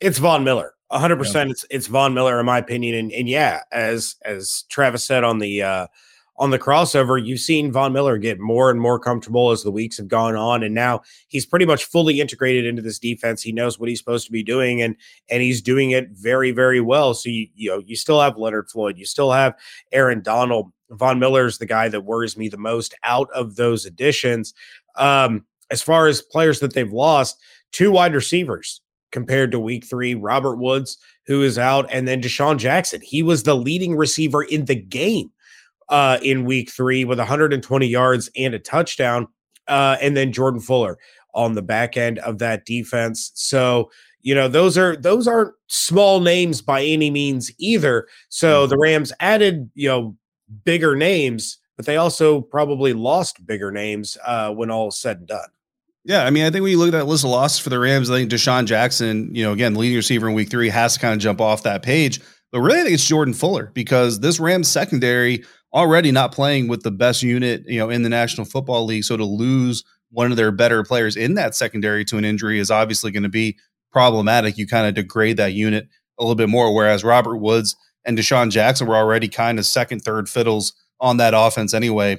It's 0.01 0.19
Von 0.19 0.43
Miller, 0.43 0.74
hundred 0.91 1.17
yeah. 1.17 1.19
percent. 1.19 1.51
It's 1.51 1.65
it's 1.71 1.87
Von 1.87 2.15
Miller, 2.15 2.39
in 2.39 2.47
my 2.47 2.59
opinion. 2.59 2.95
And 2.97 3.13
and 3.13 3.29
yeah, 3.29 3.61
as 3.73 4.17
as 4.25 4.65
Travis 4.69 5.05
said 5.05 5.25
on 5.25 5.39
the 5.39 5.63
uh, 5.63 5.87
on 6.37 6.51
the 6.51 6.59
crossover, 6.59 7.25
you've 7.25 7.41
seen 7.41 7.71
Von 7.71 7.93
Miller 7.93 8.19
get 8.19 8.41
more 8.41 8.71
and 8.71 8.81
more 8.81 8.99
comfortable 8.99 9.51
as 9.51 9.63
the 9.63 9.71
weeks 9.71 9.97
have 9.99 10.09
gone 10.09 10.35
on, 10.35 10.63
and 10.63 10.75
now 10.75 11.03
he's 11.29 11.47
pretty 11.47 11.67
much 11.67 11.85
fully 11.85 12.21
integrated 12.21 12.67
into 12.67 12.83
this 12.83 12.99
defense. 12.99 13.43
He 13.43 13.53
knows 13.53 13.79
what 13.79 13.89
he's 13.89 13.99
supposed 13.99 14.27
to 14.27 14.33
be 14.33 14.43
doing, 14.43 14.83
and 14.83 14.97
and 15.31 15.43
he's 15.43 15.63
doing 15.63 15.93
it 15.93 16.09
very, 16.11 16.51
very 16.51 16.81
well. 16.81 17.15
So 17.15 17.29
you 17.29 17.49
you 17.55 17.71
know 17.71 17.83
you 17.85 17.97
still 17.97 18.21
have 18.21 18.37
Leonard 18.37 18.69
Floyd, 18.71 18.99
you 18.99 19.07
still 19.07 19.33
have 19.33 19.55
Aaron 19.93 20.23
Donald. 20.23 20.73
Von 20.91 21.19
Miller 21.19 21.47
is 21.47 21.59
the 21.59 21.67
guy 21.67 21.89
that 21.89 22.03
worries 22.03 22.37
me 22.37 22.49
the 22.49 22.57
most 22.59 22.95
out 23.03 23.29
of 23.35 23.57
those 23.57 23.87
additions. 23.87 24.55
Um, 24.97 25.45
as 25.71 25.83
far 25.83 26.07
as 26.07 26.21
players 26.21 26.61
that 26.61 26.75
they've 26.75 26.93
lost, 26.93 27.41
two 27.73 27.91
wide 27.91 28.15
receivers 28.15 28.81
compared 29.15 29.51
to 29.53 29.59
Week 29.59 29.87
Three, 29.87 30.15
Robert 30.15 30.57
Woods 30.57 30.99
who 31.27 31.43
is 31.43 31.59
out, 31.59 31.87
and 31.91 32.07
then 32.07 32.21
DeSean 32.21 32.59
Jackson. 32.59 33.01
He 33.01 33.23
was 33.23 33.43
the 33.43 33.55
leading 33.55 33.97
receiver 33.97 34.43
in 34.43 34.67
the 34.67 34.75
game 34.75 35.31
uh, 35.89 36.19
in 36.23 36.45
week 36.45 36.71
three 36.71 37.05
with 37.05 37.19
120 37.19 37.87
yards 37.87 38.31
and 38.37 38.55
a 38.55 38.59
touchdown. 38.59 39.29
Uh, 39.67 39.97
and 40.01 40.17
then 40.17 40.33
Jordan 40.33 40.61
Fuller 40.61 40.99
on 41.35 41.55
the 41.55 41.63
back 41.63 41.97
end 41.97 42.19
of 42.21 42.39
that 42.39 42.67
defense. 42.67 43.33
So, 43.35 43.91
you 44.21 44.35
know, 44.35 44.49
those 44.49 44.77
are 44.77 44.97
those 44.97 45.27
aren't 45.27 45.55
small 45.69 46.21
names 46.21 46.61
by 46.61 46.83
any 46.83 47.11
means 47.11 47.51
either. 47.59 48.07
So 48.29 48.63
mm-hmm. 48.63 48.71
the 48.71 48.79
Rams 48.79 49.13
added, 49.21 49.71
you 49.75 49.89
know, 49.89 50.17
bigger 50.65 50.95
names, 50.95 51.59
but 51.77 51.87
they 51.87 51.97
also 51.97 52.43
probably 52.43 52.93
lost 52.93 53.47
bigger 53.47 53.73
names 53.73 54.19
uh, 54.27 54.51
when 54.51 54.71
all 54.71 54.89
is 54.89 54.99
said 54.99 55.19
and 55.19 55.29
done. 55.29 55.49
Yeah, 56.05 56.25
I 56.25 56.31
mean, 56.31 56.45
I 56.45 56.51
think 56.51 56.63
when 56.63 56.71
you 56.71 56.79
look 56.79 56.89
at 56.89 56.99
that 56.99 57.07
list 57.07 57.25
of 57.25 57.31
losses 57.31 57.61
for 57.61 57.71
the 57.71 57.79
Rams, 57.79 58.11
I 58.11 58.17
think 58.17 58.31
DeSean 58.31 58.67
Jackson, 58.67 59.35
you 59.35 59.43
know, 59.43 59.53
again, 59.53 59.75
leading 59.75 59.97
receiver 59.97 60.29
in 60.29 60.35
week 60.35 60.51
three, 60.51 60.69
has 60.69 60.95
to 60.95 61.01
kind 61.01 61.15
of 61.15 61.21
jump 61.21 61.41
off 61.41 61.63
that 61.63 61.83
page. 61.83 62.21
But 62.53 62.61
really, 62.61 62.81
I 62.81 62.83
think 62.83 62.95
it's 62.95 63.07
Jordan 63.07 63.33
Fuller 63.33 63.71
because 63.73 64.21
this 64.21 64.39
Rams 64.39 64.69
secondary 64.69 65.45
already 65.73 66.13
not 66.13 66.33
playing 66.33 66.69
with 66.69 66.83
the 66.83 66.91
best 66.91 67.23
unit, 67.23 67.65
you 67.67 67.79
know, 67.79 67.89
in 67.89 68.03
the 68.03 68.09
National 68.11 68.45
Football 68.45 68.85
League. 68.85 69.05
So 69.05 69.17
to 69.17 69.25
lose 69.25 69.83
one 70.11 70.31
of 70.31 70.37
their 70.37 70.53
better 70.53 70.85
players 70.85 71.17
in 71.17 71.35
that 71.35 71.55
secondary 71.55 72.05
to 72.05 72.19
an 72.19 72.25
injury 72.25 72.59
is 72.59 72.71
obviously 72.71 73.11
going 73.11 73.25
to 73.25 73.29
be 73.29 73.59
problematic. 73.91 74.59
You 74.59 74.67
kind 74.67 74.87
of 74.87 74.95
degrade 74.95 75.39
that 75.39 75.55
unit 75.55 75.89
a 76.19 76.23
little 76.23 76.37
bit 76.37 76.49
more. 76.49 76.73
Whereas 76.73 77.03
Robert 77.03 77.39
Woods 77.39 77.75
and 78.05 78.17
DeSean 78.17 78.51
Jackson 78.51 78.87
were 78.87 78.97
already 78.97 79.27
kind 79.27 79.59
of 79.59 79.67
second, 79.67 80.01
third 80.01 80.29
fiddles 80.29 80.75
on 81.01 81.17
that 81.17 81.35
offense 81.35 81.75
anyway. 81.75 82.19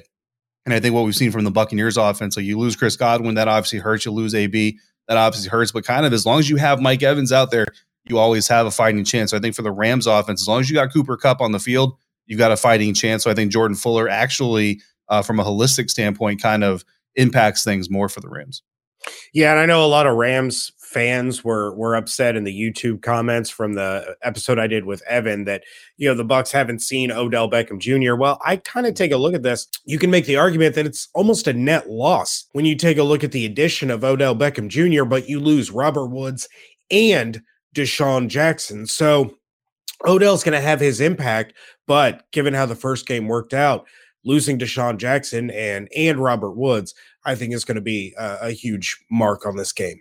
And 0.66 0.74
I 0.74 0.80
think 0.80 0.94
what 0.94 1.04
we've 1.04 1.16
seen 1.16 1.30
from 1.30 1.44
the 1.44 1.50
Buccaneers 1.50 1.96
offense, 1.96 2.34
so 2.34 2.40
you 2.40 2.58
lose 2.58 2.76
Chris 2.76 2.96
Godwin, 2.96 3.36
that 3.36 3.48
obviously 3.48 3.78
hurts. 3.78 4.04
You 4.04 4.10
lose 4.10 4.34
AB, 4.34 4.78
that 5.06 5.16
obviously 5.16 5.48
hurts. 5.48 5.70
But 5.72 5.84
kind 5.84 6.04
of 6.04 6.12
as 6.12 6.26
long 6.26 6.40
as 6.40 6.50
you 6.50 6.56
have 6.56 6.80
Mike 6.80 7.04
Evans 7.04 7.32
out 7.32 7.52
there, 7.52 7.66
you 8.04 8.18
always 8.18 8.48
have 8.48 8.66
a 8.66 8.70
fighting 8.70 9.04
chance. 9.04 9.30
So 9.30 9.36
I 9.36 9.40
think 9.40 9.54
for 9.54 9.62
the 9.62 9.70
Rams 9.70 10.06
offense, 10.06 10.42
as 10.42 10.48
long 10.48 10.60
as 10.60 10.68
you 10.68 10.74
got 10.74 10.92
Cooper 10.92 11.16
Kupp 11.16 11.40
on 11.40 11.52
the 11.52 11.60
field, 11.60 11.96
you've 12.26 12.38
got 12.38 12.52
a 12.52 12.56
fighting 12.56 12.94
chance. 12.94 13.22
So 13.22 13.30
I 13.30 13.34
think 13.34 13.52
Jordan 13.52 13.76
Fuller 13.76 14.08
actually, 14.08 14.80
uh, 15.08 15.22
from 15.22 15.38
a 15.38 15.44
holistic 15.44 15.88
standpoint, 15.88 16.42
kind 16.42 16.64
of 16.64 16.84
impacts 17.14 17.62
things 17.64 17.88
more 17.88 18.08
for 18.08 18.20
the 18.20 18.28
Rams. 18.28 18.62
Yeah, 19.32 19.52
and 19.52 19.60
I 19.60 19.66
know 19.66 19.84
a 19.84 19.86
lot 19.86 20.06
of 20.06 20.16
Rams 20.16 20.72
fans 20.96 21.44
were 21.44 21.74
were 21.74 21.94
upset 21.94 22.36
in 22.36 22.44
the 22.44 22.58
YouTube 22.58 23.02
comments 23.02 23.50
from 23.50 23.74
the 23.74 24.16
episode 24.22 24.58
I 24.58 24.66
did 24.66 24.86
with 24.86 25.02
Evan 25.02 25.44
that 25.44 25.62
you 25.98 26.08
know 26.08 26.14
the 26.14 26.24
Bucs 26.24 26.50
haven't 26.50 26.78
seen 26.78 27.12
Odell 27.12 27.50
Beckham 27.50 27.78
Jr. 27.78 28.14
Well, 28.14 28.40
I 28.42 28.56
kind 28.56 28.86
of 28.86 28.94
take 28.94 29.12
a 29.12 29.18
look 29.18 29.34
at 29.34 29.42
this. 29.42 29.68
You 29.84 29.98
can 29.98 30.10
make 30.10 30.24
the 30.24 30.36
argument 30.36 30.74
that 30.74 30.86
it's 30.86 31.08
almost 31.12 31.48
a 31.48 31.52
net 31.52 31.90
loss 31.90 32.46
when 32.52 32.64
you 32.64 32.74
take 32.74 32.96
a 32.96 33.02
look 33.02 33.22
at 33.22 33.32
the 33.32 33.44
addition 33.44 33.90
of 33.90 34.04
Odell 34.04 34.34
Beckham 34.34 34.68
Jr., 34.68 35.04
but 35.04 35.28
you 35.28 35.38
lose 35.38 35.70
Robert 35.70 36.06
Woods 36.06 36.48
and 36.90 37.42
DeSean 37.74 38.28
Jackson. 38.28 38.86
So 38.86 39.36
Odell's 40.06 40.44
going 40.44 40.58
to 40.58 40.66
have 40.66 40.80
his 40.80 41.02
impact, 41.02 41.52
but 41.86 42.24
given 42.32 42.54
how 42.54 42.64
the 42.64 42.74
first 42.74 43.06
game 43.06 43.28
worked 43.28 43.52
out, 43.52 43.86
losing 44.24 44.58
DeSean 44.58 44.96
Jackson 44.96 45.50
and 45.50 45.90
and 45.94 46.18
Robert 46.18 46.52
Woods, 46.52 46.94
I 47.26 47.34
think 47.34 47.52
is 47.52 47.66
going 47.66 47.74
to 47.74 47.82
be 47.82 48.14
a, 48.18 48.38
a 48.44 48.50
huge 48.52 48.96
mark 49.10 49.44
on 49.44 49.58
this 49.58 49.74
game. 49.74 50.00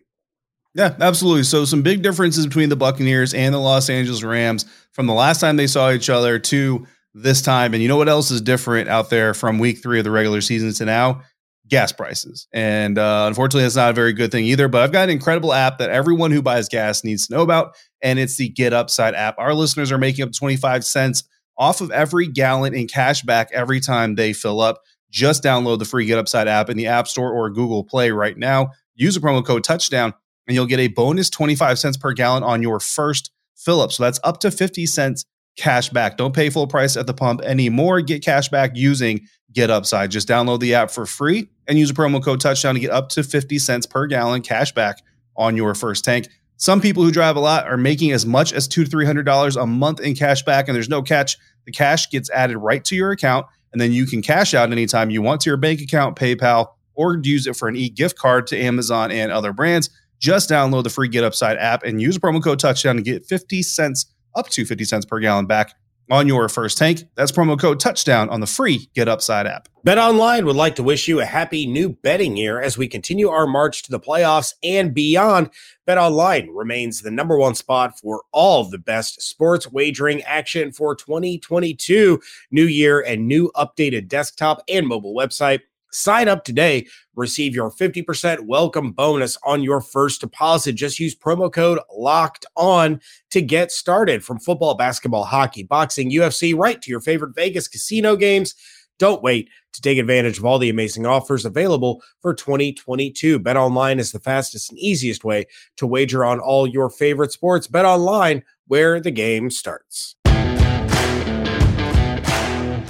Yeah, 0.76 0.94
absolutely. 1.00 1.44
So 1.44 1.64
some 1.64 1.82
big 1.82 2.02
differences 2.02 2.46
between 2.46 2.68
the 2.68 2.76
Buccaneers 2.76 3.34
and 3.34 3.54
the 3.54 3.60
Los 3.60 3.90
Angeles 3.90 4.24
Rams 4.24 4.66
from 4.92 5.08
the 5.08 5.14
last 5.14 5.40
time 5.40 5.56
they 5.56 5.68
saw 5.68 5.90
each 5.92 6.10
other 6.10 6.38
to 6.38 6.86
this 7.14 7.42
time. 7.42 7.74
And 7.74 7.82
you 7.82 7.88
know 7.88 7.96
what 7.96 8.10
else 8.10 8.30
is 8.30 8.42
different 8.42 8.90
out 8.90 9.10
there 9.10 9.34
from 9.34 9.58
week 9.58 9.82
three 9.82 10.00
of 10.00 10.04
the 10.04 10.12
regular 10.12 10.42
season 10.42 10.74
to 10.74 10.86
now? 10.86 11.22
Gas 11.70 11.94
prices. 11.94 12.48
And 12.52 13.00
uh, 13.00 13.24
unfortunately, 13.26 13.64
that's 13.64 13.78
not 13.78 13.90
a 13.90 13.94
very 13.94 14.12
good 14.12 14.32
thing 14.32 14.44
either. 14.44 14.68
But 14.68 14.82
I've 14.82 14.92
got 14.92 15.06
an 15.06 15.12
incredible 15.12 15.54
app 15.54 15.78
that 15.78 15.90
everyone 15.90 16.32
who 16.32 16.42
buys 16.42 16.68
gas 16.68 17.06
needs 17.06 17.28
to 17.28 17.34
know 17.34 17.42
about, 17.42 17.76
and 18.02 18.20
it's 18.20 18.36
the 18.36 18.50
Get 18.50 18.74
Upside 18.74 19.16
app. 19.16 19.36
Our 19.40 19.54
listeners 19.54 19.94
are 19.94 19.98
making 19.98 20.26
up 20.26 20.34
25 20.34 20.86
cents 20.86 21.24
off 21.58 21.80
of 21.80 21.90
every 21.90 22.28
gallon 22.28 22.76
in 22.76 22.86
cash 22.88 23.22
back 23.24 23.50
every 23.54 23.80
time 23.80 24.16
they 24.16 24.34
fill 24.34 24.60
up. 24.60 24.82
Just 25.10 25.42
download 25.42 25.80
the 25.80 25.86
free 25.86 26.06
Get 26.06 26.20
Upside 26.20 26.50
app 26.50 26.70
in 26.70 26.76
the 26.76 26.88
App 26.88 27.08
Store 27.08 27.32
or 27.32 27.50
Google 27.50 27.86
Play 27.86 28.12
right 28.12 28.38
now. 28.38 28.72
Use 28.94 29.16
the 29.16 29.22
promo 29.22 29.44
code 29.44 29.64
touchdown 29.64 30.14
and 30.48 30.56
you'll 30.56 30.66
get 30.66 30.80
a 30.80 30.88
bonus 30.88 31.30
25 31.30 31.80
cents 31.80 31.98
per 31.98 32.14
gallon 32.14 32.44
on 32.44 32.62
your 32.62 32.80
first 32.80 33.32
fill 33.56 33.82
up. 33.82 33.92
So 33.92 34.04
that's 34.04 34.20
up 34.24 34.40
to 34.42 34.52
50 34.52 34.86
cents 34.86 35.26
cash 35.58 35.90
back. 35.90 36.18
Don't 36.18 36.34
pay 36.34 36.50
full 36.50 36.68
price 36.68 36.98
at 36.98 37.08
the 37.08 37.14
pump 37.14 37.42
anymore. 37.42 38.02
Get 38.02 38.24
cash 38.24 38.50
back 38.50 38.72
using 38.76 39.22
Get 39.54 39.72
Upside. 39.72 40.12
Just 40.12 40.28
download 40.28 40.60
the 40.60 40.76
app 40.76 40.92
for 40.92 41.06
free 41.06 41.50
and 41.68 41.80
use 41.80 41.90
a 41.90 41.94
promo 41.94 42.24
code 42.24 42.42
touchdown 42.42 42.76
to 42.76 42.80
get 42.80 42.92
up 42.92 43.10
to 43.10 43.24
50 43.24 43.58
cents 43.60 43.86
per 43.86 44.06
gallon 44.08 44.42
cash 44.42 44.74
back 44.74 45.02
on 45.38 45.56
your 45.56 45.74
first 45.74 46.04
tank. 46.04 46.28
Some 46.58 46.80
people 46.80 47.04
who 47.04 47.12
drive 47.12 47.36
a 47.36 47.42
lot 47.42 47.68
are 47.68 47.78
making 47.78 48.12
as 48.12 48.26
much 48.26 48.54
as 48.54 48.68
two 48.68 48.86
to 48.86 48.90
three 48.90 49.06
hundred 49.06 49.26
dollars 49.26 49.58
a 49.58 49.66
month 49.66 50.00
in 50.00 50.16
cash 50.16 50.44
back, 50.44 50.68
and 50.68 50.76
there's 50.76 50.90
no 50.90 51.02
catch. 51.02 51.38
The 51.66 51.72
cash 51.72 52.10
gets 52.10 52.30
added 52.30 52.58
right 52.58 52.84
to 52.86 52.96
your 52.96 53.12
account, 53.12 53.46
and 53.74 53.82
then 53.82 53.92
you 53.92 54.06
can 54.06 54.22
cash 54.22 54.54
out 54.54 54.72
anytime 54.72 55.10
you 55.10 55.22
want 55.22 55.42
to 55.42 55.50
your 55.50 55.58
bank 55.58 55.82
account, 55.82 56.16
PayPal, 56.16 56.68
or 56.94 57.20
use 57.22 57.46
it 57.46 57.58
for 57.58 57.68
an 57.68 57.76
e-gift 57.76 58.18
card 58.18 58.48
to 58.48 58.58
Amazon 58.58 59.12
and 59.12 59.32
other 59.32 59.52
brands. 59.52 59.90
Just 60.20 60.50
download 60.50 60.84
the 60.84 60.90
free 60.90 61.08
Get 61.08 61.24
Upside 61.24 61.58
app 61.58 61.84
and 61.84 62.02
use 62.02 62.18
promo 62.18 62.44
code 62.44 62.60
Touchdown 62.60 62.96
to 62.96 63.02
get 63.02 63.26
50 63.26 63.62
cents 63.64 64.14
up 64.36 64.50
to 64.50 64.66
50 64.66 64.84
cents 64.86 65.06
per 65.06 65.20
gallon 65.20 65.46
back 65.46 65.76
on 66.12 66.28
your 66.28 66.48
first 66.50 66.78
tank. 66.78 67.04
That's 67.16 67.32
promo 67.32 67.60
code 67.60 67.80
touchdown 67.80 68.30
on 68.30 68.40
the 68.40 68.48
free 68.48 68.90
Get 68.94 69.08
Upside 69.08 69.48
app. 69.48 69.68
Bet 69.84 69.98
Online 69.98 70.46
would 70.46 70.56
like 70.56 70.76
to 70.76 70.84
wish 70.84 71.08
you 71.08 71.20
a 71.20 71.26
happy 71.26 71.66
new 71.66 71.90
betting 71.90 72.38
year 72.38 72.60
as 72.60 72.78
we 72.78 72.88
continue 72.88 73.30
our 73.30 73.48
march 73.48 73.84
to 73.84 73.92
the 73.92 74.00
playoffs 74.00 74.54
and 74.64 74.94
beyond. 74.94 75.50
Bet 75.86 75.98
Online 75.98 76.50
remains 76.50 77.02
the 77.02 77.12
number 77.12 77.38
one 77.38 77.56
spot 77.56 78.00
for 78.00 78.24
all 78.32 78.64
the 78.64 78.78
best 78.78 79.22
sports 79.22 79.72
wagering 79.72 80.22
action 80.24 80.72
for 80.72 80.96
2022 80.96 82.20
new 82.52 82.66
year 82.66 83.02
and 83.02 83.28
new 83.28 83.52
updated 83.56 84.08
desktop 84.08 84.62
and 84.68 84.88
mobile 84.88 85.16
website. 85.16 85.62
Sign 85.96 86.28
up 86.28 86.44
today, 86.44 86.88
receive 87.16 87.56
your 87.56 87.72
50% 87.72 88.42
welcome 88.42 88.92
bonus 88.92 89.38
on 89.46 89.64
your 89.64 89.80
first 89.80 90.22
deposit. 90.22 90.74
Just 90.74 91.00
use 91.00 91.16
promo 91.16 91.52
code 91.52 91.80
locked 91.96 92.46
on 92.58 93.00
to 93.32 93.42
get 93.42 93.72
started 93.72 94.24
from 94.24 94.40
football, 94.40 94.76
basketball, 94.76 95.24
hockey, 95.24 95.64
boxing, 95.64 96.12
UFC, 96.12 96.56
right 96.56 96.82
to 96.82 96.92
your 96.92 97.00
favorite 97.00 97.34
Vegas 97.34 97.68
casino 97.70 98.16
games. 98.16 98.56
Don't 99.00 99.24
wait 99.24 99.50
to 99.74 99.82
take 99.82 99.98
advantage 99.98 100.38
of 100.38 100.46
all 100.46 100.60
the 100.60 100.70
amazing 100.70 101.06
offers 101.06 101.46
available 101.46 102.02
for 102.22 102.34
2022. 102.34 103.40
Bet 103.40 103.58
online 103.58 104.00
is 104.00 104.12
the 104.12 104.20
fastest 104.20 104.70
and 104.70 104.80
easiest 104.80 105.24
way 105.24 105.46
to 105.78 105.88
wager 105.88 106.26
on 106.26 106.40
all 106.40 106.68
your 106.68 106.90
favorite 106.90 107.32
sports. 107.32 107.68
Bet 107.68 107.86
online 107.86 108.44
where 108.68 109.00
the 109.00 109.12
game 109.12 109.50
starts. 109.50 110.15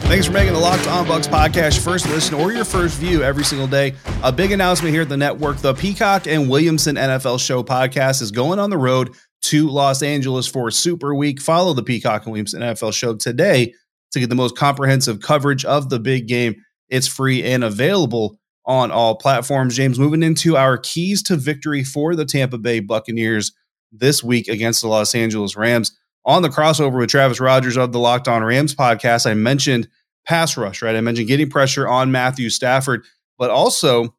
Thanks 0.07 0.27
for 0.27 0.33
making 0.33 0.53
the 0.53 0.59
Locked 0.59 0.87
On 0.87 1.05
Bucs 1.07 1.27
podcast 1.27 1.83
first 1.83 2.07
listen 2.07 2.35
or 2.35 2.53
your 2.53 2.63
first 2.63 2.99
view 2.99 3.23
every 3.23 3.43
single 3.43 3.65
day. 3.65 3.95
A 4.23 4.31
big 4.31 4.51
announcement 4.51 4.93
here 4.93 5.01
at 5.01 5.09
the 5.09 5.17
network: 5.17 5.57
the 5.57 5.73
Peacock 5.73 6.27
and 6.27 6.47
Williamson 6.47 6.95
NFL 6.95 7.39
Show 7.39 7.63
podcast 7.63 8.21
is 8.21 8.29
going 8.29 8.59
on 8.59 8.69
the 8.69 8.77
road 8.77 9.15
to 9.41 9.67
Los 9.67 10.03
Angeles 10.03 10.47
for 10.47 10.69
Super 10.69 11.15
Week. 11.15 11.41
Follow 11.41 11.73
the 11.73 11.81
Peacock 11.83 12.23
and 12.23 12.31
Williamson 12.31 12.61
NFL 12.61 12.93
Show 12.93 13.15
today 13.15 13.73
to 14.11 14.19
get 14.19 14.29
the 14.29 14.35
most 14.35 14.55
comprehensive 14.55 15.21
coverage 15.21 15.65
of 15.65 15.89
the 15.89 15.99
big 15.99 16.27
game. 16.27 16.55
It's 16.87 17.07
free 17.07 17.43
and 17.43 17.63
available 17.63 18.37
on 18.65 18.91
all 18.91 19.15
platforms. 19.15 19.75
James, 19.75 19.97
moving 19.97 20.21
into 20.21 20.55
our 20.55 20.77
keys 20.77 21.23
to 21.23 21.35
victory 21.35 21.83
for 21.83 22.15
the 22.15 22.25
Tampa 22.25 22.59
Bay 22.59 22.79
Buccaneers 22.79 23.53
this 23.91 24.23
week 24.23 24.47
against 24.47 24.83
the 24.83 24.87
Los 24.87 25.15
Angeles 25.15 25.57
Rams 25.57 25.97
on 26.25 26.41
the 26.41 26.49
crossover 26.49 26.97
with 26.97 27.09
Travis 27.09 27.39
Rogers 27.39 27.77
of 27.77 27.91
the 27.91 27.99
Locked 27.99 28.27
On 28.27 28.43
Rams 28.43 28.75
podcast, 28.75 29.29
I 29.29 29.33
mentioned 29.33 29.87
pass 30.25 30.57
rush, 30.57 30.81
right? 30.81 30.95
I 30.95 31.01
mentioned 31.01 31.27
getting 31.27 31.49
pressure 31.49 31.87
on 31.87 32.11
Matthew 32.11 32.49
Stafford, 32.49 33.03
but 33.37 33.51
also 33.51 34.15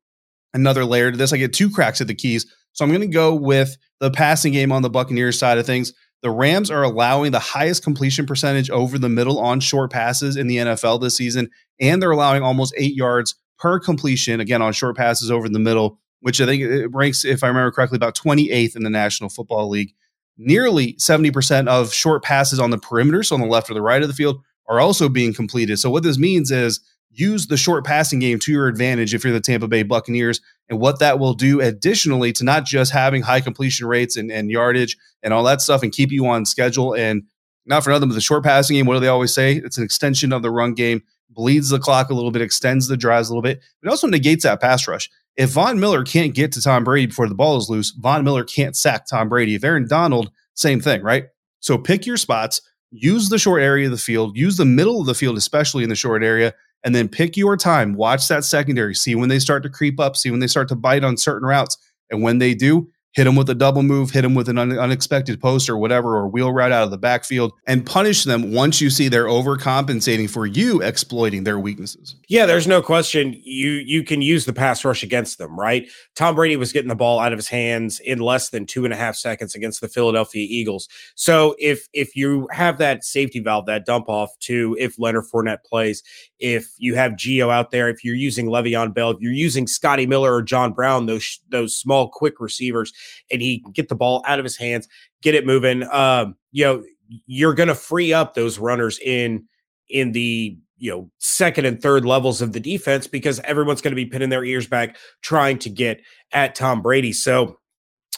another 0.55 0.85
layer 0.85 1.11
to 1.11 1.17
this. 1.17 1.33
I 1.33 1.37
get 1.37 1.53
two 1.53 1.71
cracks 1.71 2.01
at 2.01 2.07
the 2.07 2.15
keys. 2.15 2.47
So 2.73 2.85
I'm 2.85 2.91
going 2.91 3.01
to 3.01 3.07
go 3.09 3.35
with 3.35 3.77
the 4.01 4.11
passing 4.11 4.53
game 4.53 4.71
on 4.71 4.83
the 4.83 4.91
Buccaneers 4.91 5.39
side 5.39 5.59
of 5.59 5.67
things. 5.67 5.93
The 6.23 6.31
Rams 6.31 6.71
are 6.71 6.83
allowing 6.83 7.33
the 7.33 7.39
highest 7.39 7.83
completion 7.83 8.27
percentage 8.27 8.71
over 8.71 8.99
the 8.99 9.09
middle 9.09 9.39
on 9.39 9.61
short 9.61 9.91
passes 9.91 10.37
in 10.37 10.47
the 10.47 10.57
NFL 10.57 11.01
this 11.01 11.17
season, 11.17 11.51
and 11.81 12.01
they're 12.01 12.11
allowing 12.11 12.43
almost 12.43 12.75
eight 12.77 12.95
yards 12.95 13.35
per 13.59 13.79
completion, 13.79 14.41
again, 14.41 14.63
on 14.63 14.73
short 14.73 14.97
passes 14.97 15.31
over 15.31 15.49
the 15.49 15.59
middle, 15.59 15.99
which 16.21 16.41
I 16.41 16.47
think 16.47 16.63
it 16.63 16.89
ranks, 16.93 17.25
if 17.25 17.43
I 17.43 17.49
remember 17.49 17.71
correctly, 17.71 17.97
about 17.97 18.17
28th 18.17 18.77
in 18.77 18.83
the 18.83 18.91
National 18.91 19.29
Football 19.29 19.69
League 19.69 19.95
nearly 20.39 20.95
70% 20.95 21.69
of 21.69 21.93
short 21.93 22.23
passes 22.23 22.61
on 22.61 22.71
the 22.71 22.79
perimeter, 22.79 23.23
so 23.23 23.35
on 23.35 23.41
the 23.41 23.47
left 23.47 23.71
or 23.71 23.75
the 23.75 23.83
right 23.83 24.03
of 24.03 24.09
the 24.09 24.15
field, 24.15 24.43
are 24.69 24.81
also 24.81 25.09
being 25.09 25.33
completed. 25.33 25.79
So 25.79 25.91
what 25.91 26.03
this 26.03 26.19
means 26.19 26.51
is 26.51 26.81
use 27.11 27.47
the 27.47 27.57
short 27.57 27.85
passing 27.85 28.19
game 28.19 28.39
to 28.41 28.53
your 28.53 28.69
advantage 28.69 29.15
if 29.15 29.25
you're 29.25 29.33
the 29.33 29.41
Tampa 29.41 29.69
Bay 29.69 29.83
Buccaneers. 29.83 30.41
And 30.69 30.79
what 30.79 30.99
that 30.99 31.19
will 31.19 31.35
do 31.35 31.61
additionally 31.61 32.33
to 32.35 32.45
not 32.45 32.65
just 32.65 32.93
having 32.93 33.23
high 33.23 33.41
completion 33.41 33.87
rates 33.87 34.17
and, 34.17 34.31
and 34.31 34.51
yardage 34.51 34.97
and 35.23 35.33
all 35.33 35.45
that 35.45 35.61
stuff 35.61 35.83
and 35.83 35.93
keep 35.93 36.11
you 36.11 36.27
on 36.27 36.45
schedule 36.45 36.95
and 36.95 37.23
not 37.65 37.83
for 37.83 37.91
nothing, 37.91 38.09
but 38.09 38.15
the 38.15 38.21
short 38.21 38.45
passing 38.45 38.77
game, 38.77 38.87
what 38.87 38.95
do 38.95 39.01
they 39.01 39.09
always 39.09 39.35
say? 39.35 39.57
It's 39.57 39.79
an 39.79 39.85
extension 39.85 40.33
of 40.33 40.43
the 40.43 40.51
run 40.51 40.75
game, 40.75 41.03
bleeds 41.31 41.71
the 41.71 41.79
clock 41.79 42.11
a 42.11 42.15
little 42.15 42.31
bit, 42.31 42.43
extends 42.43 42.87
the 42.87 42.97
drives 42.97 43.29
a 43.29 43.33
little 43.33 43.43
bit, 43.43 43.61
but 43.83 43.91
also 43.91 44.07
negates 44.07 44.45
that 44.45 44.61
pass 44.61 44.87
rush. 44.87 45.11
If 45.37 45.51
Von 45.51 45.79
Miller 45.79 46.03
can't 46.03 46.35
get 46.35 46.53
to 46.53 46.63
Tom 46.63 46.83
Brady 46.83 47.07
before 47.07 47.29
the 47.29 47.35
ball 47.35 47.59
is 47.59 47.69
loose, 47.69 47.91
Von 47.91 48.25
Miller 48.25 48.45
can't 48.45 48.75
sack 48.75 49.07
Tom 49.07 49.29
Brady. 49.29 49.55
If 49.55 49.65
Aaron 49.65 49.87
Donald, 49.87 50.31
same 50.55 50.81
thing, 50.81 51.03
right? 51.03 51.27
So 51.61 51.77
pick 51.77 52.07
your 52.07 52.17
spots, 52.17 52.63
use 52.91 53.29
the 53.29 53.39
short 53.39 53.61
area 53.61 53.87
of 53.87 53.93
the 53.93 53.99
field, 53.99 54.37
use 54.37 54.57
the 54.57 54.65
middle 54.65 55.01
of 55.01 55.07
the 55.07 55.15
field, 55.15 55.37
especially 55.37 55.83
in 55.83 55.91
the 55.91 55.97
short 55.97 56.23
area, 56.23 56.55
and 56.85 56.95
then 56.95 57.09
pick 57.09 57.37
your 57.37 57.57
time. 57.57 57.95
Watch 57.95 58.29
that 58.29 58.45
secondary, 58.45 58.95
see 58.95 59.15
when 59.15 59.29
they 59.29 59.39
start 59.39 59.63
to 59.65 59.69
creep 59.69 60.01
up, 60.01 60.17
see 60.17 60.31
when 60.31 60.41
they 60.41 60.47
start 60.47 60.69
to 60.69 60.77
bite 60.77 61.05
on 61.05 61.17
certain 61.17 61.47
routes. 61.47 61.77
And 62.11 62.23
when 62.23 62.39
they 62.39 62.55
do, 62.55 62.89
hit 63.17 63.25
them 63.25 63.35
with 63.35 63.49
a 63.49 63.55
double 63.55 63.83
move, 63.83 64.11
hit 64.11 64.21
them 64.23 64.35
with 64.35 64.47
an 64.47 64.59
un- 64.59 64.79
unexpected 64.79 65.41
post 65.41 65.71
or 65.71 65.79
whatever, 65.79 66.17
or 66.19 66.29
wheel 66.29 66.53
right 66.53 66.71
out 66.71 66.85
of 66.85 66.91
the 66.91 66.99
backfield, 66.99 67.51
and 67.67 67.87
punish 67.87 68.25
them 68.25 68.53
once 68.53 68.79
you 68.79 68.91
see 68.91 69.09
they're 69.09 69.25
overcompensating 69.25 70.29
for 70.29 70.45
you 70.45 70.83
exploiting 70.83 71.45
their 71.45 71.59
weaknesses. 71.59 72.15
Yeah, 72.29 72.45
there's 72.45 72.67
no 72.67 72.83
question. 72.83 73.41
You 73.43 73.71
you 73.71 74.05
can 74.05 74.21
use 74.21 74.45
the 74.45 74.53
pass 74.53 74.85
rush 74.85 75.03
against 75.03 75.39
them, 75.39 75.59
right? 75.59 75.89
Tom 76.15 76.35
Brady 76.35 76.57
was 76.57 76.73
getting 76.73 76.91
the 76.91 76.95
ball 76.95 77.19
out 77.19 77.33
of 77.33 77.39
his 77.39 77.49
hands 77.49 78.01
in 78.01 78.19
less 78.19 78.51
than 78.51 78.67
two 78.67 78.85
and 78.85 78.93
a 78.93 78.97
half 78.97 79.17
seconds 79.17 79.55
against 79.55 79.81
the 79.81 79.89
Philadelphia 79.89 80.47
Eagles. 80.49 80.87
So 81.15 81.57
if 81.59 81.89
if 81.95 82.15
you 82.15 82.47
have 82.53 82.77
that 82.79 83.03
safety 83.03 83.41
valve, 83.41 83.65
that 83.65 83.87
dump 83.87 84.11
off 84.11 84.39
to 84.41 84.77
if 84.79 84.99
Leonard 84.99 85.25
Fournette 85.33 85.65
plays, 85.65 86.03
if 86.39 86.69
you 86.77 86.95
have 86.97 87.17
Geo 87.17 87.49
out 87.49 87.71
there, 87.71 87.89
if 87.89 88.05
you're 88.05 88.15
using 88.15 88.47
Le'Veon 88.47 88.93
Bell, 88.93 89.11
if 89.11 89.21
you're 89.21 89.33
using 89.33 89.67
Scotty 89.67 90.07
Miller 90.07 90.35
or 90.35 90.43
John 90.43 90.73
Brown, 90.73 91.07
those 91.07 91.41
those 91.49 91.75
small 91.75 92.11
quick 92.11 92.41
receivers, 92.41 92.93
and 93.31 93.43
he 93.43 93.61
can 93.61 93.73
get 93.73 93.89
the 93.89 93.95
ball 93.95 94.23
out 94.27 94.39
of 94.39 94.45
his 94.45 94.57
hands, 94.57 94.89
get 95.23 95.35
it 95.35 95.47
moving. 95.47 95.83
Um, 95.91 96.37
you 96.53 96.65
know, 96.65 96.85
you're 97.27 97.55
going 97.55 97.69
to 97.69 97.75
free 97.75 98.13
up 98.13 98.35
those 98.35 98.59
runners 98.59 98.99
in 98.99 99.47
in 99.89 100.13
the 100.13 100.59
you 100.79 100.91
know 100.91 101.11
second 101.19 101.65
and 101.65 101.81
third 101.81 102.05
levels 102.05 102.43
of 102.43 102.53
the 102.53 102.61
defense 102.61 103.07
because 103.07 103.41
everyone's 103.41 103.81
going 103.81 103.93
to 103.93 103.97
be 103.97 104.07
pinning 104.07 104.29
their 104.29 104.45
ears 104.45 104.67
back 104.67 104.97
trying 105.23 105.59
to 105.59 105.71
get 105.71 106.01
at 106.33 106.55
Tom 106.55 106.83
Brady. 106.83 107.13
So 107.13 107.59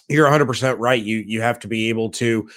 you're 0.09 0.29
100% 0.29 0.77
right. 0.79 1.03
You 1.03 1.19
you 1.27 1.41
have 1.43 1.59
to 1.61 1.69
be 1.69 1.89
able 1.89 2.11
to 2.13 2.49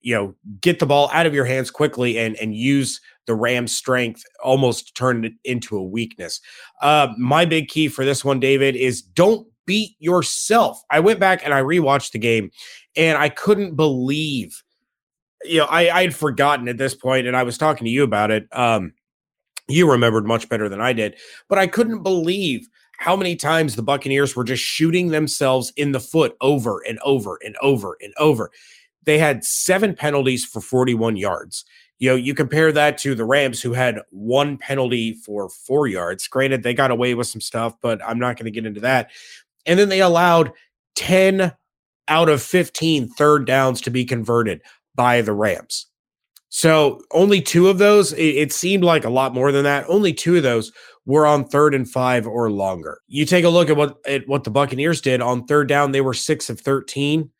you 0.00 0.14
know 0.14 0.34
get 0.60 0.78
the 0.78 0.86
ball 0.86 1.10
out 1.12 1.26
of 1.26 1.34
your 1.34 1.44
hands 1.44 1.70
quickly 1.70 2.18
and 2.18 2.36
and 2.36 2.54
use 2.54 3.00
the 3.26 3.34
Rams' 3.34 3.76
strength 3.76 4.22
almost 4.42 4.96
turn 4.96 5.24
it 5.24 5.32
into 5.44 5.76
a 5.76 5.82
weakness. 5.82 6.40
Uh, 6.80 7.08
my 7.18 7.44
big 7.44 7.68
key 7.68 7.88
for 7.88 8.04
this 8.04 8.24
one, 8.24 8.40
David, 8.40 8.76
is 8.76 9.02
don't 9.02 9.46
beat 9.66 9.96
yourself. 9.98 10.82
I 10.90 11.00
went 11.00 11.20
back 11.20 11.44
and 11.44 11.52
I 11.52 11.60
rewatched 11.62 12.12
the 12.12 12.18
game 12.18 12.50
and 12.96 13.18
I 13.18 13.28
couldn't 13.28 13.74
believe, 13.74 14.62
you 15.44 15.58
know, 15.58 15.66
I, 15.66 15.90
I 15.90 16.02
had 16.02 16.14
forgotten 16.14 16.68
at 16.68 16.78
this 16.78 16.94
point 16.94 17.26
and 17.26 17.36
I 17.36 17.42
was 17.42 17.58
talking 17.58 17.84
to 17.84 17.90
you 17.90 18.02
about 18.02 18.30
it. 18.30 18.48
Um, 18.52 18.92
you 19.68 19.90
remembered 19.90 20.26
much 20.26 20.48
better 20.48 20.68
than 20.68 20.80
I 20.80 20.92
did, 20.92 21.16
but 21.48 21.58
I 21.58 21.66
couldn't 21.66 22.02
believe 22.02 22.68
how 22.98 23.16
many 23.16 23.36
times 23.36 23.76
the 23.76 23.82
Buccaneers 23.82 24.34
were 24.34 24.44
just 24.44 24.62
shooting 24.62 25.08
themselves 25.08 25.72
in 25.76 25.92
the 25.92 26.00
foot 26.00 26.36
over 26.40 26.80
and 26.88 26.98
over 27.00 27.38
and 27.44 27.56
over 27.60 27.96
and 28.00 28.14
over. 28.18 28.50
They 29.04 29.18
had 29.18 29.44
seven 29.44 29.94
penalties 29.94 30.44
for 30.44 30.60
41 30.60 31.16
yards. 31.16 31.64
You 31.98 32.10
know, 32.10 32.16
you 32.16 32.34
compare 32.34 32.72
that 32.72 32.98
to 32.98 33.14
the 33.14 33.24
Rams, 33.24 33.62
who 33.62 33.72
had 33.72 34.00
one 34.10 34.58
penalty 34.58 35.14
for 35.14 35.48
four 35.48 35.86
yards. 35.86 36.28
Granted, 36.28 36.62
they 36.62 36.74
got 36.74 36.90
away 36.90 37.14
with 37.14 37.26
some 37.26 37.40
stuff, 37.40 37.74
but 37.80 38.00
I'm 38.06 38.18
not 38.18 38.36
going 38.36 38.44
to 38.44 38.50
get 38.50 38.66
into 38.66 38.80
that. 38.80 39.10
And 39.66 39.78
then 39.78 39.88
they 39.88 40.00
allowed 40.00 40.52
10 40.96 41.52
out 42.08 42.28
of 42.28 42.42
15 42.42 43.08
third 43.08 43.46
downs 43.46 43.80
to 43.82 43.90
be 43.90 44.04
converted 44.04 44.60
by 44.94 45.20
the 45.20 45.32
Rams. 45.32 45.86
So 46.48 47.00
only 47.10 47.42
two 47.42 47.68
of 47.68 47.78
those, 47.78 48.12
it, 48.12 48.22
it, 48.22 48.52
seemed 48.52 48.84
like 48.84 49.04
a 49.04 49.10
lot 49.10 49.34
more 49.34 49.52
than 49.52 49.64
that. 49.64 49.84
Only 49.88 50.12
two 50.12 50.36
of 50.36 50.42
those 50.42 50.72
were 51.04 51.26
on 51.26 51.44
third 51.44 51.74
and 51.74 51.90
five 51.90 52.26
or 52.26 52.50
longer. 52.50 53.00
You 53.08 53.26
take 53.26 53.44
a 53.44 53.50
look 53.50 53.68
at 53.68 53.76
what 53.76 53.96
at 54.06 54.26
what 54.26 54.44
the 54.44 54.50
Buccaneers 54.50 55.00
did 55.00 55.20
on 55.20 55.44
third 55.46 55.68
down, 55.68 55.92
they 55.92 56.00
were 56.00 56.14
six 56.14 56.48
of 56.48 56.60
13, 56.60 57.30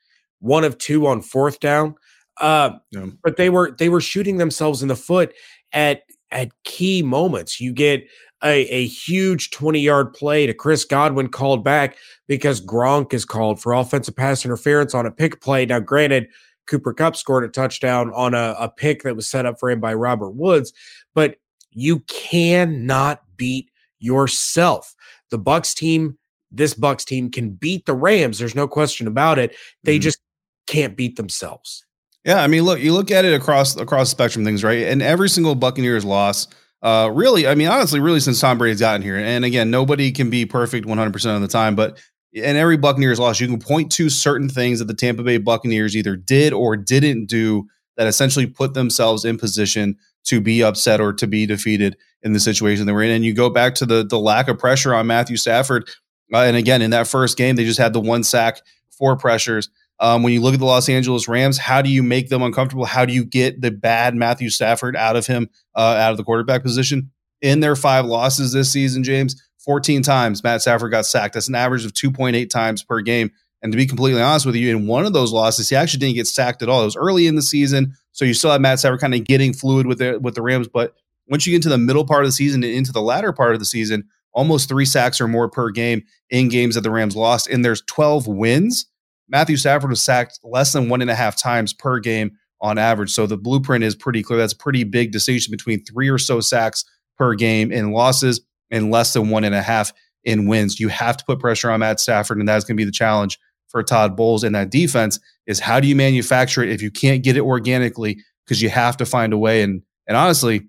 one 0.40 0.64
of 0.64 0.76
two 0.78 1.06
on 1.06 1.23
fourth 1.23 1.61
down. 1.61 1.95
Uh, 2.40 2.73
yeah. 2.90 3.06
but 3.25 3.38
they 3.38 3.49
were 3.49 3.75
they 3.78 3.88
were 3.88 4.00
shooting 4.00 4.37
themselves 4.37 4.83
in 4.83 4.88
the 4.88 4.97
foot 4.97 5.33
at 5.73 6.02
at 6.30 6.50
key 6.64 7.02
moments. 7.02 7.61
You 7.61 7.73
get 7.73 8.06
a, 8.42 8.66
a 8.66 8.86
huge 8.86 9.50
20 9.50 9.80
yard 9.80 10.12
play 10.12 10.46
to 10.46 10.54
Chris 10.54 10.84
Godwin 10.84 11.28
called 11.28 11.64
back 11.64 11.96
because 12.26 12.60
Gronk 12.60 13.14
is 13.14 13.24
called 13.24 13.60
for 13.60 13.72
offensive 13.72 14.16
pass 14.16 14.44
interference 14.44 14.94
on 14.94 15.06
a 15.06 15.10
pick 15.10 15.40
play. 15.40 15.66
Now, 15.66 15.80
granted, 15.80 16.28
Cooper 16.66 16.92
Kupp 16.92 17.16
scored 17.16 17.44
a 17.44 17.48
touchdown 17.48 18.12
on 18.14 18.34
a, 18.34 18.54
a 18.58 18.68
pick 18.68 19.02
that 19.02 19.16
was 19.16 19.26
set 19.26 19.46
up 19.46 19.58
for 19.58 19.70
him 19.70 19.80
by 19.80 19.94
Robert 19.94 20.30
Woods, 20.30 20.72
but 21.14 21.36
you 21.70 22.00
cannot 22.00 23.22
beat 23.36 23.70
yourself. 23.98 24.94
The 25.30 25.38
Bucs 25.38 25.74
team, 25.74 26.18
this 26.50 26.74
Bucs 26.74 27.04
team 27.04 27.30
can 27.30 27.50
beat 27.50 27.86
the 27.86 27.94
Rams. 27.94 28.38
There's 28.38 28.54
no 28.54 28.68
question 28.68 29.06
about 29.06 29.38
it. 29.38 29.54
They 29.84 29.96
mm-hmm. 29.96 30.02
just 30.02 30.18
can't 30.66 30.96
beat 30.96 31.16
themselves. 31.16 31.84
Yeah, 32.24 32.42
I 32.42 32.48
mean, 32.48 32.64
look, 32.64 32.80
you 32.80 32.92
look 32.92 33.12
at 33.12 33.24
it 33.24 33.34
across 33.34 33.76
across 33.76 34.08
the 34.08 34.10
spectrum 34.10 34.44
things, 34.44 34.64
right? 34.64 34.82
And 34.82 35.00
every 35.00 35.28
single 35.28 35.54
Buccaneers 35.54 36.04
loss 36.04 36.48
uh, 36.86 37.08
really, 37.08 37.48
I 37.48 37.56
mean, 37.56 37.66
honestly, 37.66 37.98
really 37.98 38.20
since 38.20 38.40
Tom 38.40 38.58
Brady's 38.58 38.78
gotten 38.78 39.02
here. 39.02 39.16
And 39.16 39.44
again, 39.44 39.72
nobody 39.72 40.12
can 40.12 40.30
be 40.30 40.46
perfect 40.46 40.86
100% 40.86 41.34
of 41.34 41.40
the 41.40 41.48
time, 41.48 41.74
but 41.74 41.98
in 42.32 42.54
every 42.54 42.76
Buccaneers 42.76 43.18
loss, 43.18 43.40
you 43.40 43.48
can 43.48 43.58
point 43.58 43.90
to 43.92 44.08
certain 44.08 44.48
things 44.48 44.78
that 44.78 44.84
the 44.84 44.94
Tampa 44.94 45.24
Bay 45.24 45.38
Buccaneers 45.38 45.96
either 45.96 46.14
did 46.14 46.52
or 46.52 46.76
didn't 46.76 47.26
do 47.26 47.66
that 47.96 48.06
essentially 48.06 48.46
put 48.46 48.74
themselves 48.74 49.24
in 49.24 49.36
position 49.36 49.96
to 50.26 50.40
be 50.40 50.62
upset 50.62 51.00
or 51.00 51.12
to 51.14 51.26
be 51.26 51.44
defeated 51.44 51.96
in 52.22 52.34
the 52.34 52.38
situation 52.38 52.86
they 52.86 52.92
were 52.92 53.02
in. 53.02 53.10
And 53.10 53.24
you 53.24 53.34
go 53.34 53.50
back 53.50 53.74
to 53.76 53.86
the 53.86 54.06
the 54.06 54.18
lack 54.18 54.46
of 54.46 54.56
pressure 54.56 54.94
on 54.94 55.08
Matthew 55.08 55.36
Stafford. 55.36 55.88
Uh, 56.32 56.38
and 56.38 56.56
again, 56.56 56.82
in 56.82 56.90
that 56.90 57.08
first 57.08 57.36
game, 57.36 57.56
they 57.56 57.64
just 57.64 57.80
had 57.80 57.94
the 57.94 58.00
one 58.00 58.22
sack, 58.22 58.60
four 58.90 59.16
pressures. 59.16 59.70
Um, 59.98 60.22
when 60.22 60.32
you 60.32 60.42
look 60.42 60.54
at 60.54 60.60
the 60.60 60.66
Los 60.66 60.88
Angeles 60.88 61.26
Rams, 61.26 61.58
how 61.58 61.80
do 61.80 61.88
you 61.88 62.02
make 62.02 62.28
them 62.28 62.42
uncomfortable? 62.42 62.84
How 62.84 63.04
do 63.04 63.12
you 63.12 63.24
get 63.24 63.60
the 63.62 63.70
bad 63.70 64.14
Matthew 64.14 64.50
Stafford 64.50 64.94
out 64.96 65.16
of 65.16 65.26
him, 65.26 65.48
uh, 65.74 65.96
out 65.98 66.10
of 66.10 66.16
the 66.16 66.24
quarterback 66.24 66.62
position? 66.62 67.10
In 67.40 67.60
their 67.60 67.76
five 67.76 68.04
losses 68.06 68.52
this 68.52 68.70
season, 68.70 69.04
James, 69.04 69.42
14 69.64 70.02
times 70.02 70.44
Matt 70.44 70.62
Stafford 70.62 70.90
got 70.90 71.06
sacked. 71.06 71.34
That's 71.34 71.48
an 71.48 71.54
average 71.54 71.84
of 71.84 71.92
2.8 71.92 72.48
times 72.50 72.82
per 72.82 73.00
game. 73.00 73.30
And 73.62 73.72
to 73.72 73.76
be 73.76 73.86
completely 73.86 74.22
honest 74.22 74.46
with 74.46 74.54
you, 74.54 74.76
in 74.76 74.86
one 74.86 75.06
of 75.06 75.12
those 75.12 75.32
losses, 75.32 75.68
he 75.68 75.76
actually 75.76 76.00
didn't 76.00 76.16
get 76.16 76.26
sacked 76.26 76.62
at 76.62 76.68
all. 76.68 76.82
It 76.82 76.86
was 76.86 76.96
early 76.96 77.26
in 77.26 77.34
the 77.34 77.42
season, 77.42 77.94
so 78.12 78.24
you 78.24 78.34
still 78.34 78.52
had 78.52 78.60
Matt 78.60 78.78
Stafford 78.78 79.00
kind 79.00 79.14
of 79.14 79.24
getting 79.24 79.52
fluid 79.52 79.86
with 79.86 79.98
the 79.98 80.18
with 80.20 80.34
the 80.34 80.42
Rams. 80.42 80.68
But 80.68 80.94
Once 81.28 81.46
you 81.46 81.52
get 81.52 81.56
into 81.56 81.70
the 81.70 81.78
middle 81.78 82.04
part 82.04 82.24
of 82.24 82.28
the 82.28 82.32
season 82.32 82.62
and 82.62 82.72
into 82.72 82.92
the 82.92 83.00
latter 83.00 83.32
part 83.32 83.54
of 83.54 83.58
the 83.58 83.64
season, 83.64 84.04
almost 84.32 84.68
three 84.68 84.84
sacks 84.84 85.20
or 85.20 85.26
more 85.26 85.48
per 85.48 85.70
game 85.70 86.04
in 86.30 86.48
games 86.48 86.74
that 86.76 86.82
the 86.82 86.90
Rams 86.90 87.16
lost. 87.16 87.48
And 87.48 87.64
there's 87.64 87.82
12 87.82 88.28
wins. 88.28 88.86
Matthew 89.28 89.56
Stafford 89.56 89.90
was 89.90 90.02
sacked 90.02 90.38
less 90.42 90.73
than 90.73 90.88
one 90.88 91.02
and 91.02 91.11
a 91.11 91.14
half 91.14 91.37
times 91.37 91.73
per 91.73 91.99
game 91.99 92.33
on 92.61 92.78
average. 92.78 93.11
So 93.11 93.26
the 93.26 93.37
blueprint 93.37 93.85
is 93.85 93.95
pretty 93.95 94.23
clear. 94.23 94.38
That's 94.38 94.52
a 94.52 94.56
pretty 94.59 94.85
big 94.85 95.12
distinction 95.12 95.50
between 95.50 95.85
three 95.85 96.09
or 96.09 96.18
so 96.18 96.40
sacks 96.40 96.85
per 97.18 97.35
game 97.35 97.73
in 97.73 97.92
losses 97.92 98.40
and 98.71 98.90
less 98.90 99.12
than 99.12 99.30
one 99.30 99.45
and 99.45 99.54
a 99.54 99.62
half 99.62 99.92
in 100.25 100.47
wins. 100.47 100.80
You 100.80 100.88
have 100.88 101.16
to 101.16 101.25
put 101.25 101.40
pressure 101.40 101.71
on 101.71 101.80
Matt 101.80 102.00
Stafford, 102.00 102.38
and 102.38 102.49
that's 102.49 102.64
going 102.64 102.76
to 102.76 102.80
be 102.80 102.85
the 102.85 102.92
challenge 102.92 103.38
for 103.68 103.83
Todd 103.83 104.16
Bowles 104.16 104.45
in 104.45 104.52
that 104.52 104.71
defense. 104.71 105.18
Is 105.47 105.61
how 105.61 105.80
do 105.80 105.88
you 105.88 105.97
manufacture 105.97 106.62
it 106.62 106.71
if 106.71 106.83
you 106.83 106.90
can't 106.90 107.23
get 107.23 107.37
it 107.37 107.42
organically? 107.42 108.18
Because 108.45 108.62
you 108.62 108.68
have 108.68 108.97
to 108.99 109.06
find 109.06 109.33
a 109.33 109.38
way. 109.38 109.62
And 109.62 109.83
and 110.06 110.16
honestly, 110.16 110.68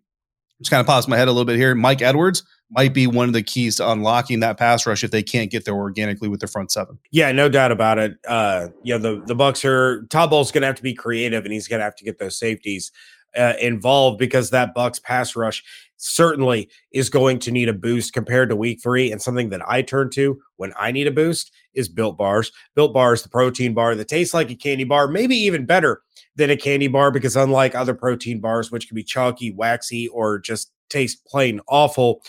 just 0.59 0.71
kind 0.71 0.81
of 0.81 0.87
pops 0.87 1.07
my 1.07 1.17
head 1.17 1.27
a 1.27 1.31
little 1.31 1.45
bit 1.45 1.57
here. 1.57 1.73
Mike 1.75 2.01
Edwards 2.01 2.43
might 2.69 2.93
be 2.93 3.07
one 3.07 3.29
of 3.29 3.33
the 3.33 3.43
keys 3.43 3.77
to 3.77 3.89
unlocking 3.89 4.41
that 4.41 4.57
pass 4.57 4.85
rush 4.85 5.03
if 5.03 5.11
they 5.11 5.23
can't 5.23 5.49
get 5.49 5.65
there 5.65 5.75
organically 5.75 6.27
with 6.27 6.39
their 6.39 6.47
front 6.47 6.71
seven. 6.71 6.99
Yeah, 7.11 7.31
no 7.31 7.49
doubt 7.49 7.71
about 7.71 7.97
it. 7.97 8.17
Uh, 8.27 8.69
yeah, 8.83 8.97
the 8.97 9.21
the 9.25 9.35
Bucs 9.35 9.63
are 9.65 10.05
Todd 10.07 10.29
Bowles 10.29 10.51
going 10.51 10.61
to 10.61 10.67
have 10.67 10.75
to 10.75 10.83
be 10.83 10.93
creative, 10.93 11.45
and 11.45 11.53
he's 11.53 11.67
going 11.67 11.79
to 11.79 11.85
have 11.85 11.95
to 11.95 12.03
get 12.03 12.19
those 12.19 12.37
safeties 12.37 12.91
uh, 13.37 13.53
involved 13.59 14.17
because 14.17 14.49
that 14.49 14.75
Bucs 14.75 15.01
pass 15.01 15.35
rush 15.35 15.63
certainly 15.97 16.69
is 16.91 17.09
going 17.09 17.39
to 17.39 17.51
need 17.51 17.69
a 17.69 17.73
boost 17.73 18.13
compared 18.13 18.49
to 18.49 18.55
week 18.55 18.81
three. 18.81 19.11
And 19.11 19.21
something 19.21 19.49
that 19.49 19.67
I 19.67 19.81
turn 19.81 20.09
to 20.11 20.39
when 20.57 20.73
I 20.77 20.91
need 20.91 21.07
a 21.07 21.11
boost 21.11 21.51
is 21.73 21.89
Built 21.89 22.17
Bars. 22.17 22.51
Built 22.75 22.93
Bars, 22.93 23.23
the 23.23 23.29
protein 23.29 23.73
bar 23.73 23.95
that 23.95 24.07
tastes 24.07 24.33
like 24.33 24.51
a 24.51 24.55
candy 24.55 24.83
bar, 24.83 25.07
maybe 25.07 25.35
even 25.35 25.65
better 25.65 26.01
than 26.35 26.49
a 26.49 26.57
candy 26.57 26.87
bar 26.87 27.11
because 27.11 27.35
unlike 27.35 27.73
other 27.75 27.95
protein 27.95 28.39
bars, 28.39 28.71
which 28.71 28.87
can 28.87 28.95
be 28.95 29.03
chalky, 29.03 29.51
waxy, 29.51 30.07
or 30.09 30.39
just 30.39 30.71
taste 30.89 31.25
plain 31.25 31.59
awful, 31.67 32.21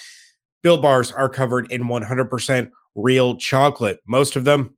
Built 0.62 0.82
Bars 0.82 1.12
are 1.12 1.28
covered 1.28 1.70
in 1.70 1.84
100% 1.84 2.70
real 2.94 3.36
chocolate. 3.36 4.00
Most 4.06 4.36
of 4.36 4.44
them 4.44 4.76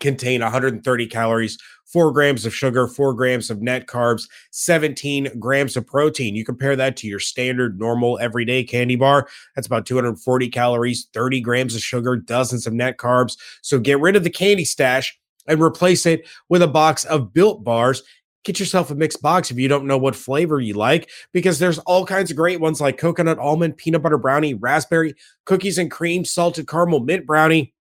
contain 0.00 0.42
130 0.42 1.06
calories, 1.06 1.58
four 1.86 2.12
grams 2.12 2.44
of 2.44 2.54
sugar, 2.54 2.86
four 2.86 3.14
grams 3.14 3.50
of 3.50 3.62
net 3.62 3.86
carbs, 3.86 4.28
17 4.50 5.38
grams 5.38 5.76
of 5.76 5.86
protein. 5.86 6.34
You 6.34 6.44
compare 6.44 6.76
that 6.76 6.96
to 6.98 7.06
your 7.06 7.20
standard, 7.20 7.78
normal, 7.78 8.18
everyday 8.18 8.64
candy 8.64 8.96
bar. 8.96 9.28
That's 9.54 9.66
about 9.66 9.86
240 9.86 10.48
calories, 10.50 11.08
30 11.14 11.40
grams 11.40 11.74
of 11.74 11.80
sugar, 11.80 12.16
dozens 12.16 12.66
of 12.66 12.72
net 12.72 12.98
carbs. 12.98 13.38
So 13.62 13.78
get 13.78 14.00
rid 14.00 14.16
of 14.16 14.24
the 14.24 14.30
candy 14.30 14.64
stash 14.64 15.18
and 15.46 15.62
replace 15.62 16.06
it 16.06 16.26
with 16.48 16.62
a 16.62 16.68
box 16.68 17.04
of 17.04 17.32
built 17.32 17.64
bars. 17.64 18.02
Get 18.46 18.60
yourself 18.60 18.92
a 18.92 18.94
mixed 18.94 19.20
box 19.20 19.50
if 19.50 19.58
you 19.58 19.66
don't 19.66 19.86
know 19.86 19.98
what 19.98 20.14
flavor 20.14 20.60
you 20.60 20.74
like, 20.74 21.10
because 21.32 21.58
there's 21.58 21.80
all 21.80 22.06
kinds 22.06 22.30
of 22.30 22.36
great 22.36 22.60
ones 22.60 22.80
like 22.80 22.96
coconut 22.96 23.40
almond, 23.40 23.76
peanut 23.76 24.02
butter 24.02 24.18
brownie, 24.18 24.54
raspberry, 24.54 25.16
cookies 25.46 25.78
and 25.78 25.90
cream, 25.90 26.24
salted 26.24 26.68
caramel, 26.68 27.00
mint 27.00 27.26
brownie 27.26 27.74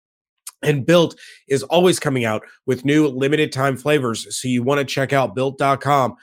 and 0.63 0.83
Built 0.83 1.19
is 1.47 1.61
always 1.61 1.99
coming 1.99 2.25
out 2.25 2.43
with 2.65 2.83
new 2.83 3.07
limited 3.07 3.51
time 3.51 3.77
flavors. 3.77 4.35
So 4.35 4.47
you 4.47 4.63
want 4.63 4.79
to 4.79 4.85
check 4.85 5.13
out 5.13 5.35
built.com 5.35 6.15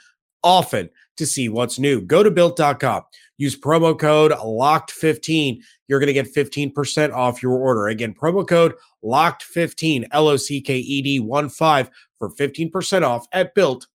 often 0.43 0.89
to 1.15 1.25
see 1.25 1.47
what's 1.47 1.79
new. 1.79 2.01
Go 2.01 2.23
to 2.23 2.31
built.com, 2.31 3.03
use 3.37 3.57
promo 3.57 3.97
code 3.97 4.33
LOCKED15. 4.33 5.61
You're 5.87 5.99
going 5.99 6.07
to 6.07 6.13
get 6.13 6.33
15% 6.33 7.13
off 7.13 7.41
your 7.41 7.53
order. 7.53 7.87
Again, 7.87 8.13
promo 8.13 8.45
code 8.45 8.73
LOCKED15, 9.05 10.07
L 10.11 10.27
O 10.27 10.35
C 10.35 10.59
K 10.59 10.77
E 10.77 11.01
D 11.01 11.19
1 11.21 11.49
5 11.49 11.89
for 12.19 12.29
15% 12.29 13.03
off 13.03 13.25
at 13.31 13.55
built.com. 13.55 13.92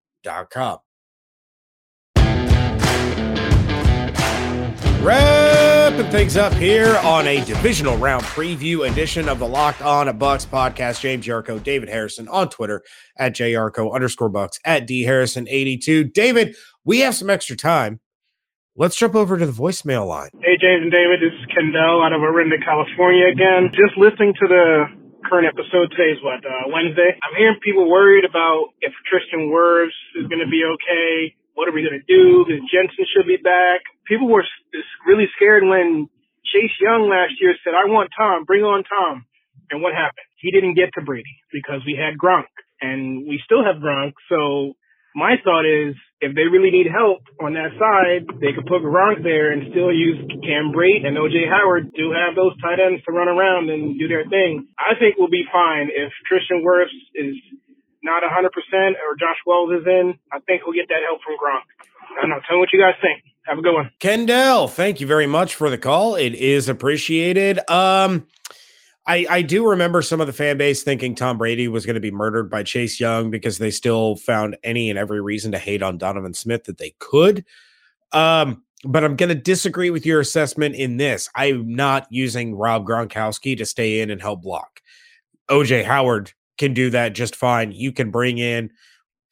Wrapping 5.03 6.11
things 6.11 6.37
up 6.37 6.53
here 6.55 6.97
on 6.99 7.27
a 7.27 7.43
divisional 7.45 7.97
round 7.97 8.25
preview 8.25 8.91
edition 8.91 9.29
of 9.29 9.39
the 9.39 9.47
Locked 9.47 9.81
On 9.81 10.07
Bucs 10.19 10.47
podcast. 10.47 11.01
James 11.01 11.25
Yarcho, 11.25 11.63
David 11.63 11.89
Harrison 11.89 12.29
on 12.29 12.51
Twitter 12.51 12.83
at 13.17 13.33
JYarcho 13.35 13.93
underscore 13.95 14.29
Bucs 14.29 14.59
at 14.65 14.87
D 14.87 15.05
Harrison 15.05 15.47
82. 15.49 16.05
David, 16.05 16.57
we 16.85 17.01
have 17.01 17.15
some 17.15 17.31
extra 17.31 17.57
time. 17.57 18.01
Let's 18.77 18.97
jump 18.97 19.15
over 19.15 19.39
to 19.39 19.47
the 19.47 19.53
voicemail 19.53 20.07
line. 20.07 20.31
Hey, 20.41 20.59
James 20.61 20.83
and 20.83 20.93
David, 20.93 21.21
this 21.21 21.33
is 21.33 21.47
Kendall 21.55 22.03
out 22.05 22.13
of 22.13 22.21
Orinda, 22.21 22.59
California 22.65 23.27
again. 23.27 23.71
Just 23.71 23.97
listening 23.97 24.35
to 24.35 24.47
the 24.47 24.85
current 25.29 25.47
episode. 25.47 25.93
Today's 25.93 26.19
what, 26.25 26.41
uh, 26.41 26.73
Wednesday? 26.73 27.15
I'm 27.21 27.37
hearing 27.37 27.61
people 27.63 27.89
worried 27.89 28.25
about 28.25 28.73
if 28.81 28.93
Tristan 29.05 29.53
Wirfs 29.53 29.95
is 30.17 30.27
going 30.27 30.41
to 30.41 30.51
be 30.51 30.65
okay 30.65 31.37
what 31.59 31.67
are 31.67 31.75
we 31.75 31.83
going 31.83 31.99
to 31.99 32.07
do? 32.07 32.47
Because 32.47 32.63
Jensen 32.71 33.03
should 33.11 33.27
be 33.27 33.35
back. 33.35 33.83
People 34.07 34.31
were 34.31 34.47
really 35.11 35.27
scared 35.35 35.67
when 35.67 36.07
Chase 36.47 36.71
Young 36.79 37.11
last 37.11 37.35
year 37.43 37.51
said, 37.67 37.75
I 37.75 37.91
want 37.91 38.15
Tom, 38.15 38.47
bring 38.47 38.63
on 38.63 38.87
Tom. 38.87 39.27
And 39.69 39.83
what 39.83 39.91
happened? 39.91 40.31
He 40.39 40.55
didn't 40.55 40.79
get 40.79 40.95
to 40.95 41.03
Brady 41.03 41.43
because 41.51 41.83
we 41.83 41.99
had 41.99 42.15
Gronk 42.15 42.47
and 42.81 43.27
we 43.27 43.43
still 43.45 43.67
have 43.67 43.83
Gronk. 43.83 44.15
So 44.31 44.79
my 45.19 45.35
thought 45.43 45.67
is 45.67 45.99
if 46.21 46.35
they 46.35 46.51
really 46.51 46.71
need 46.71 46.91
help 46.91 47.23
on 47.39 47.55
that 47.55 47.71
side, 47.79 48.27
they 48.43 48.51
could 48.51 48.67
put 48.67 48.83
Gronk 48.83 49.23
there 49.23 49.55
and 49.55 49.71
still 49.71 49.95
use 49.95 50.19
Cam 50.43 50.75
Brate 50.75 51.07
and 51.07 51.15
OJ 51.15 51.47
Howard 51.47 51.95
to 51.95 52.05
have 52.11 52.35
those 52.35 52.59
tight 52.59 52.83
ends 52.83 53.03
to 53.07 53.13
run 53.13 53.29
around 53.31 53.71
and 53.71 53.99
do 53.99 54.09
their 54.09 54.27
thing. 54.27 54.67
I 54.79 54.99
think 54.99 55.15
we'll 55.17 55.31
be 55.31 55.47
fine 55.53 55.89
if 55.95 56.11
Tristan 56.27 56.67
Wirfs 56.67 56.95
is 57.15 57.39
not 58.03 58.23
100% 58.23 58.51
or 58.51 59.15
Josh 59.19 59.39
Wells 59.47 59.71
is 59.81 59.87
in, 59.87 60.19
I 60.33 60.41
think 60.41 60.67
we'll 60.67 60.75
get 60.75 60.89
that 60.89 61.07
help 61.07 61.23
from 61.23 61.35
Gronk. 61.39 61.67
I 62.19 62.23
don't 62.23 62.31
know. 62.31 62.41
Tell 62.47 62.57
me 62.57 62.61
what 62.61 62.73
you 62.73 62.81
guys 62.81 62.95
think. 63.01 63.23
Have 63.47 63.59
a 63.59 63.63
good 63.63 63.75
one. 63.75 63.91
Kendall, 63.99 64.69
thank 64.69 65.01
you 65.01 65.07
very 65.07 65.27
much 65.27 65.55
for 65.55 65.71
the 65.71 65.79
call. 65.79 66.17
It 66.17 66.35
is 66.35 66.69
appreciated. 66.69 67.59
Um, 67.71 68.27
I, 69.09 69.27
I 69.31 69.43
do 69.43 69.67
remember 69.67 70.03
some 70.03 70.21
of 70.21 70.27
the 70.27 70.35
fan 70.35 70.59
base 70.59 70.83
thinking 70.83 71.15
Tom 71.15 71.39
Brady 71.39 71.67
was 71.67 71.87
going 71.87 71.95
to 71.95 72.01
be 72.01 72.11
murdered 72.11 72.51
by 72.51 72.63
Chase 72.63 73.01
Young 73.01 73.31
because 73.31 73.57
they 73.57 73.71
still 73.71 74.17
found 74.17 74.59
any 74.63 74.91
and 74.91 74.99
every 74.99 75.23
reason 75.23 75.51
to 75.53 75.59
hate 75.59 75.83
on 75.83 75.97
Donovan 75.97 76.35
Smith 76.35 76.65
that 76.65 76.77
they 76.77 76.95
could. 76.99 77.43
Um, 78.13 78.63
but 78.85 79.05
I'm 79.05 79.17
going 79.17 79.31
to 79.31 79.35
disagree 79.35 79.89
with 79.89 80.05
your 80.05 80.21
assessment 80.21 80.75
in 80.75 80.99
this. 80.99 81.31
I'm 81.35 81.75
not 81.75 82.07
using 82.11 82.55
Rob 82.55 82.87
Gronkowski 82.87 83.57
to 83.57 83.65
stay 83.65 84.03
in 84.03 84.11
and 84.11 84.21
help 84.21 84.43
block. 84.43 84.83
OJ 85.49 85.85
Howard 85.85 86.33
can 86.59 86.75
do 86.75 86.91
that 86.91 87.15
just 87.15 87.35
fine. 87.35 87.73
You 87.73 87.93
can 87.93 88.11
bring 88.11 88.37
in 88.37 88.71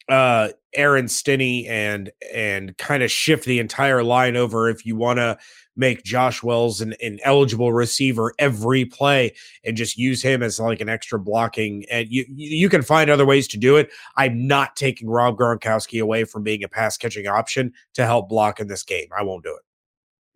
uh 0.09 0.49
Aaron 0.73 1.07
Stinnie 1.07 1.67
and 1.67 2.11
and 2.33 2.77
kind 2.77 3.03
of 3.03 3.11
shift 3.11 3.45
the 3.45 3.59
entire 3.59 4.03
line 4.03 4.37
over 4.37 4.69
if 4.69 4.85
you 4.85 4.95
want 4.95 5.17
to 5.17 5.37
make 5.77 6.03
Josh 6.03 6.41
Wells 6.41 6.81
an, 6.81 6.95
an, 7.01 7.19
eligible 7.23 7.71
receiver 7.71 8.33
every 8.39 8.83
play 8.83 9.33
and 9.63 9.77
just 9.77 9.95
use 9.95 10.23
him 10.23 10.41
as 10.41 10.59
like 10.59 10.81
an 10.81 10.89
extra 10.89 11.19
blocking 11.19 11.85
and 11.91 12.07
you 12.09 12.25
you 12.27 12.69
can 12.69 12.81
find 12.81 13.09
other 13.09 13.25
ways 13.25 13.47
to 13.49 13.57
do 13.57 13.75
it. 13.75 13.91
I'm 14.15 14.47
not 14.47 14.75
taking 14.75 15.09
Rob 15.09 15.37
Gronkowski 15.37 16.01
away 16.01 16.23
from 16.23 16.43
being 16.43 16.63
a 16.63 16.67
pass 16.67 16.97
catching 16.97 17.27
option 17.27 17.73
to 17.93 18.05
help 18.05 18.29
block 18.29 18.59
in 18.59 18.67
this 18.67 18.83
game. 18.83 19.07
I 19.17 19.23
won't 19.23 19.43
do 19.43 19.55
it. 19.55 19.61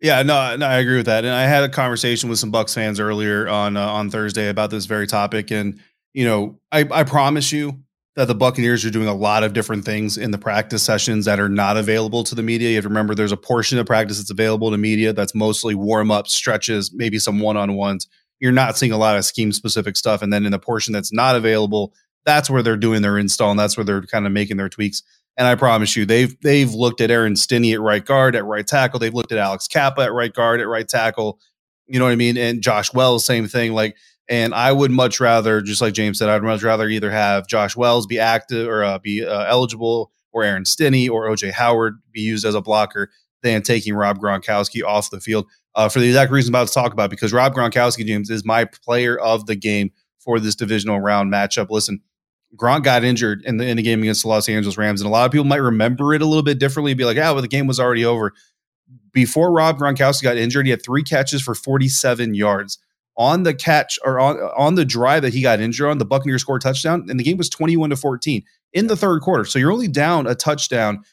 Yeah, 0.00 0.22
no, 0.22 0.56
no, 0.56 0.66
I 0.66 0.78
agree 0.78 0.96
with 0.96 1.06
that. 1.06 1.24
And 1.24 1.32
I 1.32 1.42
had 1.42 1.62
a 1.62 1.68
conversation 1.68 2.28
with 2.28 2.40
some 2.40 2.50
Bucs 2.50 2.74
fans 2.74 2.98
earlier 2.98 3.48
on 3.48 3.76
uh, 3.76 3.86
on 3.86 4.10
Thursday 4.10 4.48
about 4.48 4.70
this 4.70 4.86
very 4.86 5.06
topic 5.06 5.50
and 5.50 5.80
you 6.14 6.26
know, 6.26 6.58
I, 6.70 6.86
I 6.90 7.04
promise 7.04 7.52
you 7.52 7.82
that 8.14 8.28
the 8.28 8.34
Buccaneers 8.34 8.84
are 8.84 8.90
doing 8.90 9.08
a 9.08 9.14
lot 9.14 9.42
of 9.42 9.54
different 9.54 9.84
things 9.84 10.18
in 10.18 10.32
the 10.32 10.38
practice 10.38 10.82
sessions 10.82 11.24
that 11.24 11.40
are 11.40 11.48
not 11.48 11.76
available 11.76 12.24
to 12.24 12.34
the 12.34 12.42
media. 12.42 12.68
You 12.70 12.74
have 12.76 12.84
to 12.84 12.88
remember 12.88 13.14
there's 13.14 13.32
a 13.32 13.38
portion 13.38 13.78
of 13.78 13.86
practice 13.86 14.18
that's 14.18 14.30
available 14.30 14.70
to 14.70 14.76
media 14.76 15.12
that's 15.12 15.34
mostly 15.34 15.74
warm 15.74 16.10
up 16.10 16.28
stretches, 16.28 16.92
maybe 16.94 17.18
some 17.18 17.40
one 17.40 17.56
on 17.56 17.74
ones. 17.74 18.06
You're 18.38 18.52
not 18.52 18.76
seeing 18.76 18.92
a 18.92 18.98
lot 18.98 19.16
of 19.16 19.24
scheme 19.24 19.52
specific 19.52 19.96
stuff. 19.96 20.20
And 20.20 20.32
then 20.32 20.44
in 20.44 20.52
the 20.52 20.58
portion 20.58 20.92
that's 20.92 21.12
not 21.12 21.36
available, 21.36 21.94
that's 22.26 22.50
where 22.50 22.62
they're 22.62 22.76
doing 22.76 23.00
their 23.02 23.16
install 23.16 23.50
and 23.50 23.58
that's 23.58 23.76
where 23.76 23.84
they're 23.84 24.02
kind 24.02 24.26
of 24.26 24.32
making 24.32 24.58
their 24.58 24.68
tweaks. 24.68 25.02
And 25.38 25.48
I 25.48 25.54
promise 25.54 25.96
you, 25.96 26.04
they've 26.04 26.38
they've 26.42 26.72
looked 26.72 27.00
at 27.00 27.10
Aaron 27.10 27.36
Stinnie 27.36 27.72
at 27.72 27.80
right 27.80 28.04
guard, 28.04 28.36
at 28.36 28.44
right 28.44 28.66
tackle. 28.66 28.98
They've 29.00 29.14
looked 29.14 29.32
at 29.32 29.38
Alex 29.38 29.66
Cappa 29.66 30.02
at 30.02 30.12
right 30.12 30.32
guard, 30.32 30.60
at 30.60 30.68
right 30.68 30.86
tackle. 30.86 31.40
You 31.86 31.98
know 31.98 32.04
what 32.04 32.12
I 32.12 32.16
mean? 32.16 32.36
And 32.36 32.62
Josh 32.62 32.92
Wells, 32.92 33.24
same 33.24 33.48
thing. 33.48 33.72
Like 33.72 33.96
and 34.28 34.54
I 34.54 34.72
would 34.72 34.90
much 34.90 35.20
rather, 35.20 35.60
just 35.60 35.80
like 35.80 35.94
James 35.94 36.18
said, 36.18 36.28
I'd 36.28 36.42
much 36.42 36.62
rather 36.62 36.88
either 36.88 37.10
have 37.10 37.46
Josh 37.46 37.76
Wells 37.76 38.06
be 38.06 38.18
active 38.18 38.68
or 38.68 38.84
uh, 38.84 38.98
be 38.98 39.24
uh, 39.24 39.44
eligible, 39.46 40.12
or 40.32 40.44
Aaron 40.44 40.64
Stinnie 40.64 41.08
or 41.08 41.28
OJ 41.28 41.52
Howard 41.52 41.94
be 42.12 42.20
used 42.20 42.44
as 42.44 42.54
a 42.54 42.62
blocker 42.62 43.10
than 43.42 43.62
taking 43.62 43.94
Rob 43.94 44.18
Gronkowski 44.18 44.82
off 44.84 45.10
the 45.10 45.20
field 45.20 45.46
uh, 45.74 45.88
for 45.88 46.00
the 46.00 46.06
exact 46.06 46.30
reason 46.30 46.54
I'm 46.54 46.60
about 46.60 46.68
to 46.68 46.74
talk 46.74 46.92
about. 46.92 47.10
Because 47.10 47.32
Rob 47.32 47.54
Gronkowski, 47.54 48.06
James, 48.06 48.30
is 48.30 48.44
my 48.44 48.64
player 48.64 49.18
of 49.18 49.46
the 49.46 49.56
game 49.56 49.90
for 50.20 50.38
this 50.38 50.54
divisional 50.54 51.00
round 51.00 51.32
matchup. 51.32 51.68
Listen, 51.68 52.00
Gronk 52.56 52.84
got 52.84 53.04
injured 53.04 53.42
in 53.44 53.56
the 53.56 53.66
in 53.66 53.76
the 53.76 53.82
game 53.82 54.00
against 54.00 54.22
the 54.22 54.28
Los 54.28 54.48
Angeles 54.48 54.78
Rams, 54.78 55.00
and 55.00 55.08
a 55.08 55.12
lot 55.12 55.26
of 55.26 55.32
people 55.32 55.44
might 55.44 55.56
remember 55.56 56.14
it 56.14 56.22
a 56.22 56.26
little 56.26 56.42
bit 56.42 56.58
differently. 56.58 56.94
Be 56.94 57.04
like, 57.04 57.18
"Ah, 57.18 57.32
well, 57.32 57.42
the 57.42 57.48
game 57.48 57.66
was 57.66 57.80
already 57.80 58.04
over." 58.04 58.32
Before 59.12 59.52
Rob 59.52 59.78
Gronkowski 59.78 60.22
got 60.22 60.36
injured, 60.36 60.66
he 60.66 60.70
had 60.70 60.82
three 60.82 61.02
catches 61.02 61.42
for 61.42 61.54
47 61.54 62.34
yards 62.34 62.78
on 63.16 63.42
the 63.42 63.54
catch 63.54 63.98
or 64.04 64.18
on 64.18 64.38
on 64.56 64.74
the 64.74 64.84
drive 64.84 65.22
that 65.22 65.34
he 65.34 65.42
got 65.42 65.60
injured 65.60 65.90
on, 65.90 65.98
the 65.98 66.04
Buccaneers 66.04 66.42
scored 66.42 66.62
touchdown, 66.62 67.06
and 67.08 67.18
the 67.18 67.24
game 67.24 67.36
was 67.36 67.48
21 67.48 67.90
to 67.90 67.96
14 67.96 68.42
in 68.72 68.86
the 68.86 68.96
third 68.96 69.20
quarter. 69.20 69.44
So 69.44 69.58
you're 69.58 69.72
only 69.72 69.88
down 69.88 70.26
a 70.26 70.34
touchdown 70.34 71.04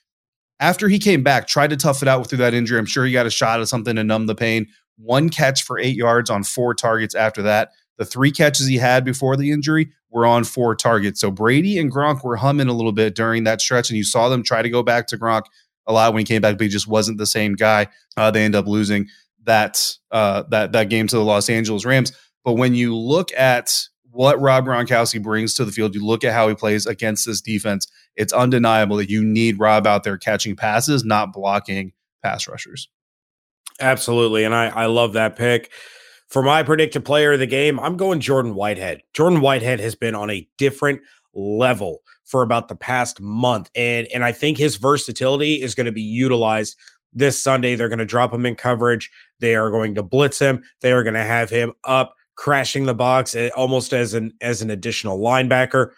after 0.59 0.89
he 0.89 0.99
came 0.99 1.23
back, 1.23 1.47
tried 1.47 1.69
to 1.69 1.77
tough 1.77 2.01
it 2.01 2.07
out 2.07 2.27
through 2.27 2.39
that 2.39 2.53
injury. 2.53 2.77
I'm 2.77 2.85
sure 2.85 3.05
he 3.05 3.11
got 3.11 3.25
a 3.25 3.31
shot 3.31 3.59
of 3.59 3.69
something 3.69 3.95
to 3.95 4.03
numb 4.03 4.27
the 4.27 4.35
pain. 4.35 4.67
One 4.97 5.29
catch 5.29 5.63
for 5.63 5.79
eight 5.79 5.95
yards 5.95 6.29
on 6.29 6.43
four 6.43 6.73
targets 6.73 7.15
after 7.15 7.41
that. 7.43 7.71
The 7.97 8.05
three 8.05 8.31
catches 8.31 8.67
he 8.67 8.77
had 8.77 9.03
before 9.05 9.35
the 9.37 9.51
injury 9.51 9.91
were 10.09 10.25
on 10.25 10.43
four 10.43 10.75
targets. 10.75 11.21
So 11.21 11.31
Brady 11.31 11.77
and 11.77 11.91
Gronk 11.91 12.23
were 12.23 12.37
humming 12.37 12.67
a 12.67 12.73
little 12.73 12.91
bit 12.91 13.15
during 13.15 13.43
that 13.43 13.61
stretch, 13.61 13.89
and 13.89 13.97
you 13.97 14.03
saw 14.03 14.29
them 14.29 14.43
try 14.43 14.61
to 14.61 14.69
go 14.69 14.83
back 14.83 15.07
to 15.07 15.17
Gronk 15.17 15.43
a 15.85 15.93
lot 15.93 16.13
when 16.13 16.19
he 16.19 16.25
came 16.25 16.41
back, 16.41 16.57
but 16.57 16.63
he 16.63 16.69
just 16.69 16.87
wasn't 16.87 17.17
the 17.17 17.25
same 17.25 17.55
guy. 17.55 17.87
Uh, 18.15 18.31
they 18.31 18.43
end 18.43 18.55
up 18.55 18.67
losing 18.67 19.07
that 19.49 19.97
uh, 20.11 20.43
that 20.49 20.71
that 20.73 20.89
game 20.89 21.07
to 21.07 21.15
the 21.15 21.23
Los 21.23 21.49
Angeles 21.49 21.83
Rams. 21.83 22.11
But 22.45 22.53
when 22.53 22.75
you 22.75 22.95
look 22.95 23.31
at 23.33 23.73
what 24.11 24.39
Rob 24.39 24.65
Gronkowski 24.65 25.21
brings 25.21 25.55
to 25.55 25.65
the 25.65 25.71
field, 25.71 25.95
you 25.95 26.05
look 26.05 26.23
at 26.23 26.33
how 26.33 26.47
he 26.47 26.55
plays 26.55 26.85
against 26.85 27.25
this 27.25 27.41
defense. 27.41 27.87
It's 28.15 28.31
undeniable 28.31 28.97
that 28.97 29.09
you 29.09 29.23
need 29.23 29.59
Rob 29.59 29.87
out 29.87 30.03
there 30.03 30.17
catching 30.17 30.55
passes, 30.55 31.03
not 31.03 31.33
blocking 31.33 31.93
pass 32.23 32.47
rushers. 32.47 32.89
Absolutely, 33.79 34.43
and 34.43 34.53
I 34.53 34.67
I 34.67 34.85
love 34.85 35.13
that 35.13 35.35
pick. 35.35 35.71
For 36.27 36.43
my 36.43 36.61
predicted 36.61 37.03
player 37.03 37.33
of 37.33 37.39
the 37.39 37.47
game, 37.47 37.79
I'm 37.79 37.97
going 37.97 38.19
Jordan 38.19 38.53
Whitehead. 38.53 39.01
Jordan 39.13 39.41
Whitehead 39.41 39.79
has 39.79 39.95
been 39.95 40.13
on 40.13 40.29
a 40.29 40.47
different 40.59 41.01
level 41.33 42.01
for 42.25 42.43
about 42.43 42.67
the 42.67 42.75
past 42.75 43.19
month. 43.19 43.71
And 43.75 44.07
and 44.13 44.23
I 44.23 44.31
think 44.31 44.57
his 44.57 44.75
versatility 44.75 45.61
is 45.61 45.73
going 45.73 45.85
to 45.85 45.91
be 45.91 46.03
utilized 46.03 46.77
this 47.13 47.41
Sunday. 47.41 47.75
They're 47.75 47.89
going 47.89 47.99
to 47.99 48.05
drop 48.05 48.33
him 48.33 48.45
in 48.45 48.55
coverage. 48.55 49.09
They 49.39 49.55
are 49.55 49.71
going 49.71 49.95
to 49.95 50.03
blitz 50.03 50.39
him. 50.39 50.63
They 50.81 50.91
are 50.91 51.03
going 51.03 51.15
to 51.15 51.23
have 51.23 51.49
him 51.49 51.73
up 51.83 52.15
crashing 52.35 52.85
the 52.85 52.93
box 52.93 53.35
eh, 53.35 53.49
almost 53.55 53.93
as 53.93 54.13
an 54.13 54.31
as 54.41 54.61
an 54.61 54.69
additional 54.69 55.19
linebacker. 55.19 55.91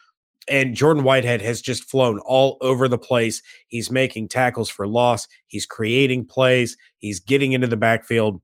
And 0.47 0.76
Jordan 0.76 1.04
Whitehead 1.04 1.41
has 1.41 1.62
just 1.62 1.89
flown 1.89 2.19
all 2.19 2.58
over 2.62 2.88
the 2.88 2.97
place. 2.97 3.43
He's 3.67 3.91
making 3.91 4.30
tackles 4.30 4.69
for 4.69 4.88
loss. 4.88 5.28
He's 5.45 5.67
creating 5.67 6.26
plays. 6.26 6.76
He's 6.97 7.19
getting 7.19 7.52
into 7.52 7.67
the 7.67 7.78
backfield. 7.78 8.41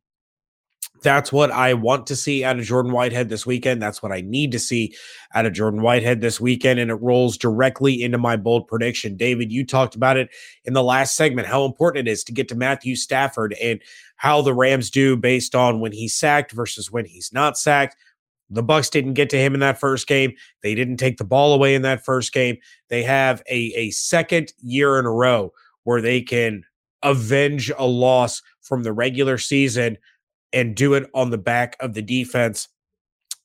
That's 1.01 1.31
what 1.31 1.51
I 1.51 1.73
want 1.73 2.07
to 2.07 2.15
see 2.15 2.43
out 2.43 2.59
of 2.59 2.65
Jordan 2.65 2.91
Whitehead 2.91 3.29
this 3.29 3.45
weekend. 3.45 3.81
That's 3.81 4.01
what 4.01 4.11
I 4.11 4.21
need 4.21 4.51
to 4.53 4.59
see 4.59 4.95
out 5.33 5.45
of 5.45 5.53
Jordan 5.53 5.81
Whitehead 5.81 6.21
this 6.21 6.39
weekend. 6.39 6.79
And 6.79 6.91
it 6.91 6.95
rolls 6.95 7.37
directly 7.37 8.01
into 8.01 8.17
my 8.17 8.35
bold 8.35 8.67
prediction. 8.67 9.17
David, 9.17 9.51
you 9.51 9.65
talked 9.65 9.95
about 9.95 10.17
it 10.17 10.29
in 10.65 10.73
the 10.73 10.83
last 10.83 11.15
segment, 11.15 11.47
how 11.47 11.65
important 11.65 12.07
it 12.07 12.11
is 12.11 12.23
to 12.25 12.31
get 12.31 12.47
to 12.49 12.55
Matthew 12.55 12.95
Stafford 12.95 13.53
and 13.61 13.81
how 14.15 14.41
the 14.41 14.53
Rams 14.53 14.89
do 14.89 15.15
based 15.15 15.55
on 15.55 15.79
when 15.79 15.91
he's 15.91 16.15
sacked 16.15 16.51
versus 16.51 16.91
when 16.91 17.05
he's 17.05 17.31
not 17.31 17.57
sacked. 17.57 17.95
The 18.49 18.63
Bucs 18.63 18.89
didn't 18.89 19.13
get 19.13 19.29
to 19.31 19.37
him 19.37 19.53
in 19.53 19.59
that 19.59 19.79
first 19.79 20.07
game. 20.07 20.33
They 20.63 20.73
didn't 20.73 20.97
take 20.97 21.17
the 21.17 21.25
ball 21.25 21.53
away 21.53 21.75
in 21.75 21.81
that 21.81 22.05
first 22.05 22.31
game. 22.31 22.57
They 22.89 23.03
have 23.03 23.43
a, 23.49 23.73
a 23.75 23.91
second 23.91 24.53
year 24.61 24.97
in 24.99 25.05
a 25.05 25.11
row 25.11 25.51
where 25.83 26.01
they 26.01 26.21
can 26.21 26.63
avenge 27.03 27.71
a 27.77 27.85
loss 27.85 28.41
from 28.61 28.83
the 28.83 28.93
regular 28.93 29.37
season 29.37 29.97
and 30.53 30.75
do 30.75 30.93
it 30.93 31.09
on 31.13 31.29
the 31.29 31.37
back 31.37 31.75
of 31.79 31.93
the 31.93 32.01
defense. 32.01 32.67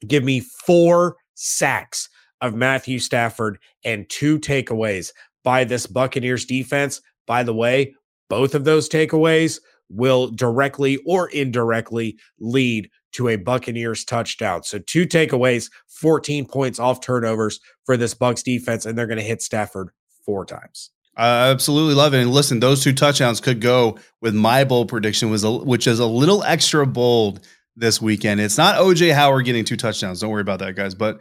Give 0.07 0.25
me 0.25 0.41
four 0.41 1.17
sacks 1.35 2.09
of 2.41 2.55
Matthew 2.55 2.99
Stafford 2.99 3.59
and 3.85 4.09
two 4.09 4.39
takeaways 4.39 5.13
by 5.45 5.65
this 5.65 5.87
Buccaneers 5.87 6.45
defense. 6.45 7.01
By 7.27 7.43
the 7.43 7.55
way, 7.55 7.95
both 8.29 8.55
of 8.55 8.65
those 8.65 8.89
takeaways 8.89 9.61
will 9.89 10.29
directly 10.29 10.99
or 11.07 11.29
indirectly 11.29 12.19
lead 12.41 12.89
to 13.13 13.29
a 13.29 13.37
Buccaneers 13.37 14.05
touchdown. 14.05 14.63
So 14.63 14.79
two 14.79 15.07
takeaways, 15.07 15.71
14 15.89 16.47
points 16.47 16.79
off 16.79 17.01
turnovers 17.01 17.61
for 17.85 17.97
this 17.97 18.15
Bucs 18.15 18.43
defense 18.43 18.87
and 18.87 18.97
they're 18.97 19.07
going 19.07 19.19
to 19.19 19.25
hit 19.25 19.43
Stafford 19.43 19.91
four 20.25 20.47
times. 20.47 20.91
I 21.17 21.51
absolutely 21.51 21.95
love 21.95 22.15
it. 22.15 22.23
And 22.23 22.31
listen, 22.31 22.61
those 22.61 22.83
two 22.83 22.93
touchdowns 22.93 23.41
could 23.41 23.61
go 23.61 23.99
with 24.21 24.35
my 24.35 24.65
bold 24.65 24.89
prediction, 24.89 25.31
was 25.31 25.45
a, 25.45 25.53
which 25.53 25.87
is 25.87 25.99
a 25.99 26.07
little 26.07 26.43
extra 26.43 26.87
bold 26.87 27.47
this 27.77 28.01
weekend. 28.01 28.41
It's 28.41 28.57
not 28.57 28.77
OJ 28.77 29.13
Howard 29.15 29.45
getting 29.45 29.65
two 29.65 29.77
touchdowns. 29.77 30.21
Don't 30.21 30.31
worry 30.31 30.41
about 30.41 30.61
that, 30.61 30.75
guys. 30.75 30.95
But 30.95 31.21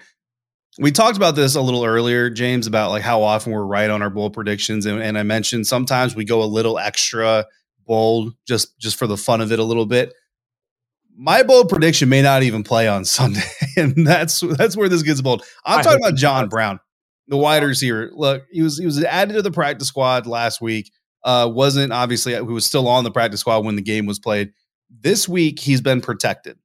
we 0.80 0.92
talked 0.92 1.18
about 1.18 1.36
this 1.36 1.56
a 1.56 1.62
little 1.62 1.84
earlier, 1.84 2.30
James, 2.30 2.68
about 2.68 2.92
like 2.92 3.04
how 3.04 3.22
often 3.22 3.52
we're 3.52 3.66
right 3.66 3.90
on 3.90 4.02
our 4.02 4.10
bold 4.10 4.34
predictions. 4.34 4.86
And, 4.86 5.02
and 5.02 5.18
I 5.18 5.24
mentioned 5.24 5.68
sometimes 5.68 6.16
we 6.16 6.24
go 6.24 6.42
a 6.42 6.46
little 6.46 6.80
extra 6.80 7.46
bold 7.86 8.34
just 8.48 8.80
just 8.80 8.98
for 8.98 9.08
the 9.08 9.18
fun 9.18 9.42
of 9.42 9.52
it 9.52 9.60
a 9.60 9.64
little 9.64 9.86
bit. 9.86 10.14
My 11.18 11.44
bold 11.44 11.68
prediction 11.68 12.08
may 12.08 12.22
not 12.22 12.44
even 12.44 12.64
play 12.64 12.88
on 12.88 13.04
Sunday, 13.04 13.42
and 13.76 14.08
that's 14.08 14.40
that's 14.40 14.78
where 14.78 14.88
this 14.88 15.04
gets 15.04 15.20
bold. 15.22 15.44
I'm 15.66 15.80
I 15.80 15.84
talking 15.84 16.00
about 16.00 16.16
John 16.16 16.48
Brown 16.48 16.80
the 17.32 17.38
wide 17.38 17.64
receiver. 17.64 18.12
Look, 18.14 18.44
he 18.52 18.62
was 18.62 18.78
he 18.78 18.86
was 18.86 19.04
added 19.04 19.34
to 19.34 19.42
the 19.42 19.52
practice 19.52 19.88
squad 19.88 20.28
last 20.28 20.62
week. 20.62 20.92
Uh, 21.24 21.50
wasn't 21.52 21.94
obviously 21.94 22.36
he 22.36 22.42
was 22.42 22.66
still 22.66 22.88
on 22.88 23.04
the 23.04 23.12
practice 23.12 23.40
squad 23.40 23.66
when 23.66 23.78
the 23.78 23.82
game 23.82 24.06
was 24.06 24.20
played. 24.20 24.52
This 24.90 25.28
week 25.30 25.60
he's 25.60 25.82
been 25.82 26.02
protected. 26.02 26.58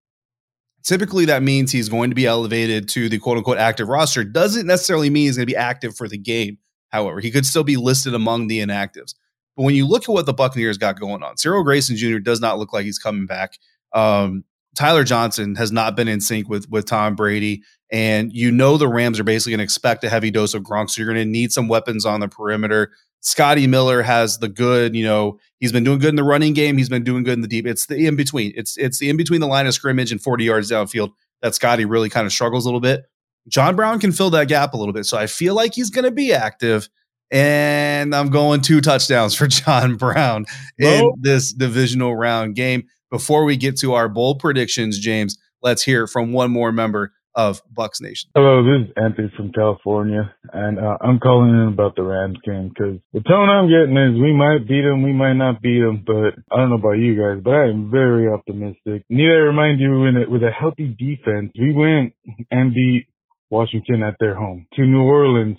Typically, 0.83 1.24
that 1.24 1.42
means 1.42 1.72
he's 1.72 1.88
going 1.88 2.11
to 2.11 2.16
be 2.16 2.26
elevated 2.26 2.88
to 2.90 3.09
the 3.09 3.18
quote 3.18 3.38
unquote 3.38 3.59
active 3.59 3.88
roster. 3.88 4.24
Doesn't 4.24 4.66
necessarily 4.66 5.09
mean 5.09 5.26
he's 5.26 5.37
going 5.37 5.46
to 5.46 5.52
be 5.52 5.57
active 5.57 5.96
for 5.96 6.09
the 6.09 6.18
game. 6.18 6.59
However, 6.90 7.20
he 7.20 7.31
could 7.31 7.46
still 7.46 7.64
be 7.64 7.76
listed 7.76 8.14
among 8.14 8.48
the 8.48 8.59
inactives. 8.59 9.14
But 9.57 9.62
when 9.62 9.74
you 9.74 9.87
look 9.87 10.02
at 10.02 10.09
what 10.09 10.26
the 10.26 10.35
Buccaneers 10.35 10.79
got 10.79 10.98
going 10.98 11.22
on, 11.22 11.37
Cyril 11.37 11.62
Grayson 11.62 11.96
Jr. 11.96 12.18
does 12.18 12.40
not 12.40 12.59
look 12.59 12.72
like 12.72 12.85
he's 12.85 12.98
coming 12.98 13.26
back. 13.26 13.59
Um, 13.94 14.44
Tyler 14.74 15.05
Johnson 15.05 15.55
has 15.55 15.72
not 15.72 15.96
been 15.96 16.09
in 16.09 16.20
sync 16.20 16.48
with 16.48 16.68
with 16.68 16.87
Tom 16.87 17.14
Brady. 17.14 17.62
And 17.90 18.33
you 18.33 18.51
know 18.51 18.77
the 18.77 18.88
Rams 18.88 19.20
are 19.20 19.25
basically 19.25 19.53
going 19.53 19.59
to 19.59 19.64
expect 19.64 20.03
a 20.05 20.09
heavy 20.09 20.31
dose 20.31 20.55
of 20.55 20.62
Gronk, 20.62 20.90
so 20.90 21.01
you're 21.01 21.12
going 21.12 21.25
to 21.25 21.31
need 21.31 21.53
some 21.53 21.68
weapons 21.68 22.05
on 22.05 22.20
the 22.20 22.29
perimeter. 22.29 22.90
Scotty 23.20 23.66
Miller 23.66 24.03
has 24.03 24.38
the 24.38 24.49
good, 24.49 24.94
you 24.94 25.05
know, 25.05 25.38
he's 25.59 25.72
been 25.72 25.85
doing 25.85 25.99
good 25.99 26.11
in 26.11 26.16
the 26.16 26.25
running 26.25 26.53
game. 26.53 26.79
He's 26.79 26.88
been 26.88 27.05
doing 27.05 27.22
good 27.22 27.35
in 27.35 27.40
the 27.40 27.49
deep. 27.49 27.66
It's 27.66 27.87
the 27.87 28.07
in 28.07 28.16
between. 28.16 28.53
It's 28.57 28.77
it's 28.77 28.99
the 28.99 29.09
in 29.09 29.16
between 29.16 29.40
the 29.40 29.46
line 29.46 29.66
of 29.66 29.75
scrimmage 29.75 30.12
and 30.12 30.22
40 30.22 30.44
yards 30.44 30.70
downfield 30.70 31.12
that 31.42 31.55
Scotty 31.55 31.85
really 31.85 32.09
kind 32.09 32.27
of 32.27 32.33
struggles 32.33 32.64
a 32.64 32.68
little 32.68 32.81
bit. 32.81 33.05
John 33.49 33.77
Brown 33.77 34.01
can 34.01 34.12
fill 34.12 34.31
that 34.31 34.49
gap 34.49 34.75
a 34.75 34.77
little 34.77 34.92
bit. 34.92 35.07
So 35.07 35.16
I 35.16 35.27
feel 35.27 35.55
like 35.55 35.75
he's 35.75 35.90
going 35.90 36.05
to 36.05 36.11
be 36.11 36.33
active. 36.33 36.88
And 37.31 38.14
I'm 38.14 38.31
going 38.31 38.61
two 38.61 38.81
touchdowns 38.81 39.35
for 39.35 39.46
John 39.49 39.96
Brown 39.96 40.46
in 40.79 41.11
this 41.20 41.53
divisional 41.53 42.14
round 42.14 42.55
game. 42.55 42.85
Before 43.11 43.44
we 43.44 43.57
get 43.57 43.79
to 43.81 43.94
our 43.94 44.09
bold 44.09 44.40
predictions, 44.40 44.99
James, 44.99 45.38
let's 45.62 45.83
hear 45.83 46.07
from 46.07 46.33
one 46.33 46.51
more 46.51 46.72
member 46.72 47.12
of 47.37 47.61
Bucs 47.72 48.01
Nation. 48.01 48.31
Hello, 48.35 48.64
this 48.64 48.88
is 48.88 48.94
Anthony 48.96 49.31
from 49.37 49.53
California, 49.53 50.35
and 50.53 50.79
uh, 50.79 50.96
I'm 51.03 51.20
calling 51.20 51.51
in 51.51 51.68
about 51.68 51.94
the 51.94 52.03
Rams 52.03 52.38
game 52.44 52.70
because 52.70 52.99
the 53.12 53.20
tone 53.20 53.51
I'm 53.51 53.68
getting 53.68 53.96
is 53.96 54.20
we 54.20 54.33
might 54.33 54.66
beat 54.66 54.83
them, 54.83 55.03
we 55.03 55.12
might 55.12 55.35
not 55.35 55.61
beat 55.61 55.81
them, 55.81 56.03
but 56.05 56.33
I 56.51 56.57
don't 56.57 56.70
know 56.70 56.81
about 56.81 56.96
you 56.99 57.14
guys, 57.14 57.42
but 57.44 57.53
I 57.53 57.68
am 57.68 57.90
very 57.90 58.33
optimistic. 58.33 59.05
Need 59.11 59.29
I 59.29 59.53
remind 59.53 59.81
you, 59.81 60.01
with 60.31 60.42
a 60.42 60.51
healthy 60.51 60.96
defense, 60.99 61.53
we 61.61 61.75
went 61.75 62.14
and 62.51 62.72
beat 62.72 63.07
Washington 63.51 64.03
at 64.03 64.16
their 64.18 64.35
home 64.35 64.66
to 64.75 64.83
New 64.83 65.03
Orleans. 65.03 65.59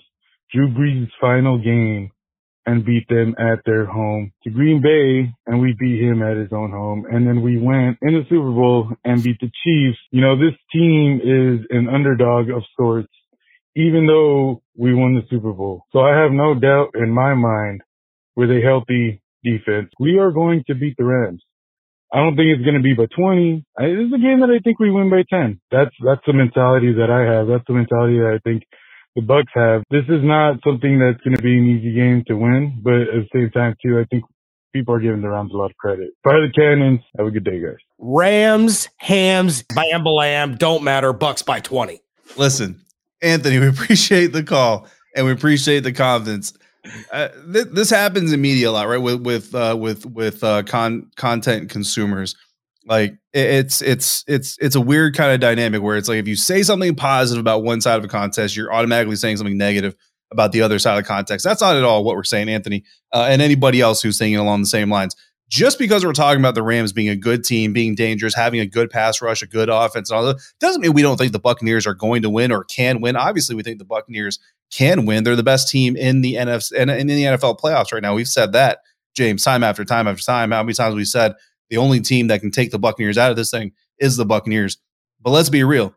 Drew 0.52 0.68
Brees' 0.68 1.08
final 1.20 1.58
game 1.58 2.10
and 2.68 2.84
beat 2.84 3.08
them 3.08 3.34
at 3.38 3.64
their 3.64 3.86
home 3.86 4.30
to 4.44 4.50
Green 4.50 4.82
Bay 4.82 5.32
and 5.46 5.58
we 5.58 5.74
beat 5.80 6.02
him 6.02 6.22
at 6.22 6.36
his 6.36 6.52
own 6.52 6.70
home. 6.70 7.06
And 7.10 7.26
then 7.26 7.40
we 7.40 7.56
went 7.56 7.96
in 8.02 8.12
the 8.12 8.24
Super 8.28 8.52
Bowl 8.52 8.90
and 9.04 9.22
beat 9.22 9.40
the 9.40 9.50
Chiefs. 9.64 9.98
You 10.10 10.20
know, 10.20 10.36
this 10.36 10.54
team 10.70 11.18
is 11.24 11.66
an 11.70 11.88
underdog 11.88 12.50
of 12.50 12.62
sorts, 12.76 13.08
even 13.74 14.06
though 14.06 14.60
we 14.76 14.94
won 14.94 15.14
the 15.14 15.22
Super 15.30 15.54
Bowl. 15.54 15.84
So 15.92 16.00
I 16.00 16.20
have 16.20 16.30
no 16.30 16.52
doubt 16.52 16.90
in 16.94 17.08
my 17.10 17.32
mind 17.32 17.80
with 18.36 18.50
a 18.50 18.60
healthy 18.62 19.22
defense, 19.42 19.88
we 19.98 20.18
are 20.18 20.30
going 20.30 20.62
to 20.66 20.74
beat 20.74 20.96
the 20.98 21.04
Rams. 21.06 21.42
I 22.12 22.18
don't 22.18 22.36
think 22.36 22.48
it's 22.52 22.64
going 22.64 22.76
to 22.76 22.82
be 22.82 22.92
by 22.92 23.06
20. 23.16 23.64
This 23.78 24.06
is 24.08 24.12
a 24.12 24.20
game 24.20 24.40
that 24.40 24.52
I 24.52 24.60
think 24.62 24.78
we 24.78 24.90
win 24.90 25.08
by 25.08 25.24
10. 25.28 25.58
That's, 25.70 25.94
that's 26.04 26.24
the 26.26 26.34
mentality 26.34 26.92
that 27.00 27.08
I 27.08 27.24
have. 27.32 27.48
That's 27.48 27.64
the 27.66 27.74
mentality 27.74 28.18
that 28.18 28.36
I 28.36 28.38
think 28.44 28.64
the 29.18 29.26
Bucs 29.26 29.50
have. 29.54 29.82
This 29.90 30.04
is 30.08 30.22
not 30.22 30.58
something 30.64 30.98
that's 30.98 31.20
going 31.22 31.36
to 31.36 31.42
be 31.42 31.58
an 31.58 31.64
easy 31.64 31.92
game 31.94 32.22
to 32.28 32.34
win, 32.34 32.80
but 32.82 32.94
at 32.94 33.06
the 33.06 33.28
same 33.32 33.50
time, 33.50 33.74
too, 33.82 33.98
I 33.98 34.04
think 34.04 34.24
people 34.72 34.94
are 34.94 35.00
giving 35.00 35.22
the 35.22 35.28
Rams 35.28 35.52
a 35.52 35.56
lot 35.56 35.70
of 35.70 35.76
credit. 35.76 36.10
Fire 36.22 36.46
the 36.46 36.52
cannons. 36.52 37.00
Have 37.16 37.26
a 37.26 37.30
good 37.30 37.44
day, 37.44 37.60
guys. 37.60 37.76
Rams, 37.98 38.88
hams, 38.98 39.62
bam, 39.62 40.04
balam, 40.04 40.58
don't 40.58 40.84
matter. 40.84 41.12
Bucs 41.12 41.44
by 41.44 41.60
20. 41.60 42.00
Listen, 42.36 42.80
Anthony, 43.22 43.58
we 43.58 43.68
appreciate 43.68 44.28
the 44.28 44.44
call 44.44 44.86
and 45.16 45.26
we 45.26 45.32
appreciate 45.32 45.80
the 45.80 45.92
confidence. 45.92 46.52
Uh, 47.12 47.28
th- 47.52 47.66
this 47.72 47.90
happens 47.90 48.32
in 48.32 48.40
media 48.40 48.70
a 48.70 48.72
lot, 48.72 48.88
right? 48.88 48.98
With 48.98 49.20
with 49.20 49.54
uh, 49.54 49.76
with 49.78 50.06
with 50.06 50.42
uh, 50.42 50.62
con- 50.62 51.10
content 51.16 51.68
consumers, 51.68 52.34
like 52.88 53.18
it's 53.32 53.82
it's 53.82 54.24
it's 54.26 54.56
it's 54.58 54.74
a 54.74 54.80
weird 54.80 55.14
kind 55.14 55.32
of 55.32 55.40
dynamic 55.40 55.82
where 55.82 55.96
it's 55.96 56.08
like 56.08 56.18
if 56.18 56.26
you 56.26 56.36
say 56.36 56.62
something 56.62 56.94
positive 56.94 57.40
about 57.40 57.62
one 57.62 57.80
side 57.80 57.98
of 57.98 58.04
a 58.04 58.08
contest, 58.08 58.56
you're 58.56 58.72
automatically 58.72 59.16
saying 59.16 59.36
something 59.36 59.58
negative 59.58 59.94
about 60.30 60.52
the 60.52 60.62
other 60.62 60.78
side 60.78 60.98
of 60.98 61.04
the 61.04 61.08
context. 61.08 61.44
That's 61.44 61.60
not 61.60 61.76
at 61.76 61.84
all 61.84 62.04
what 62.04 62.16
we're 62.16 62.24
saying, 62.24 62.48
Anthony, 62.48 62.84
uh, 63.12 63.26
and 63.28 63.42
anybody 63.42 63.80
else 63.80 64.02
who's 64.02 64.20
it 64.20 64.34
along 64.34 64.60
the 64.60 64.66
same 64.66 64.90
lines. 64.90 65.14
Just 65.48 65.78
because 65.78 66.04
we're 66.04 66.12
talking 66.12 66.40
about 66.40 66.54
the 66.54 66.62
Rams 66.62 66.92
being 66.92 67.08
a 67.08 67.16
good 67.16 67.42
team, 67.42 67.72
being 67.72 67.94
dangerous, 67.94 68.34
having 68.34 68.60
a 68.60 68.66
good 68.66 68.90
pass 68.90 69.22
rush, 69.22 69.40
a 69.40 69.46
good 69.46 69.70
offense, 69.70 70.10
and 70.10 70.18
all 70.18 70.26
that, 70.26 70.36
doesn't 70.60 70.82
mean 70.82 70.92
we 70.92 71.00
don't 71.00 71.16
think 71.16 71.32
the 71.32 71.38
Buccaneers 71.38 71.86
are 71.86 71.94
going 71.94 72.20
to 72.22 72.28
win 72.28 72.52
or 72.52 72.64
can 72.64 73.00
win. 73.00 73.16
Obviously, 73.16 73.54
we 73.54 73.62
think 73.62 73.78
the 73.78 73.86
Buccaneers 73.86 74.38
can 74.70 75.06
win. 75.06 75.24
They're 75.24 75.36
the 75.36 75.42
best 75.42 75.70
team 75.70 75.96
in 75.96 76.20
the 76.20 76.34
NFC 76.34 76.72
and 76.76 76.90
in 76.90 77.06
the 77.06 77.22
NFL 77.22 77.58
playoffs 77.60 77.92
right 77.92 78.02
now. 78.02 78.14
We've 78.14 78.28
said 78.28 78.52
that 78.52 78.80
James, 79.14 79.42
time 79.42 79.64
after 79.64 79.84
time 79.84 80.06
after 80.06 80.22
time, 80.22 80.50
how 80.50 80.62
many 80.62 80.74
times 80.74 80.94
we 80.94 81.04
said 81.04 81.34
the 81.70 81.76
only 81.76 82.00
team 82.00 82.28
that 82.28 82.40
can 82.40 82.50
take 82.50 82.70
the 82.70 82.78
Buccaneers 82.78 83.18
out 83.18 83.30
of 83.30 83.36
this 83.36 83.50
thing 83.50 83.72
is 83.98 84.16
the 84.16 84.24
Buccaneers. 84.24 84.78
But 85.20 85.30
let's 85.30 85.50
be 85.50 85.64
real. 85.64 85.94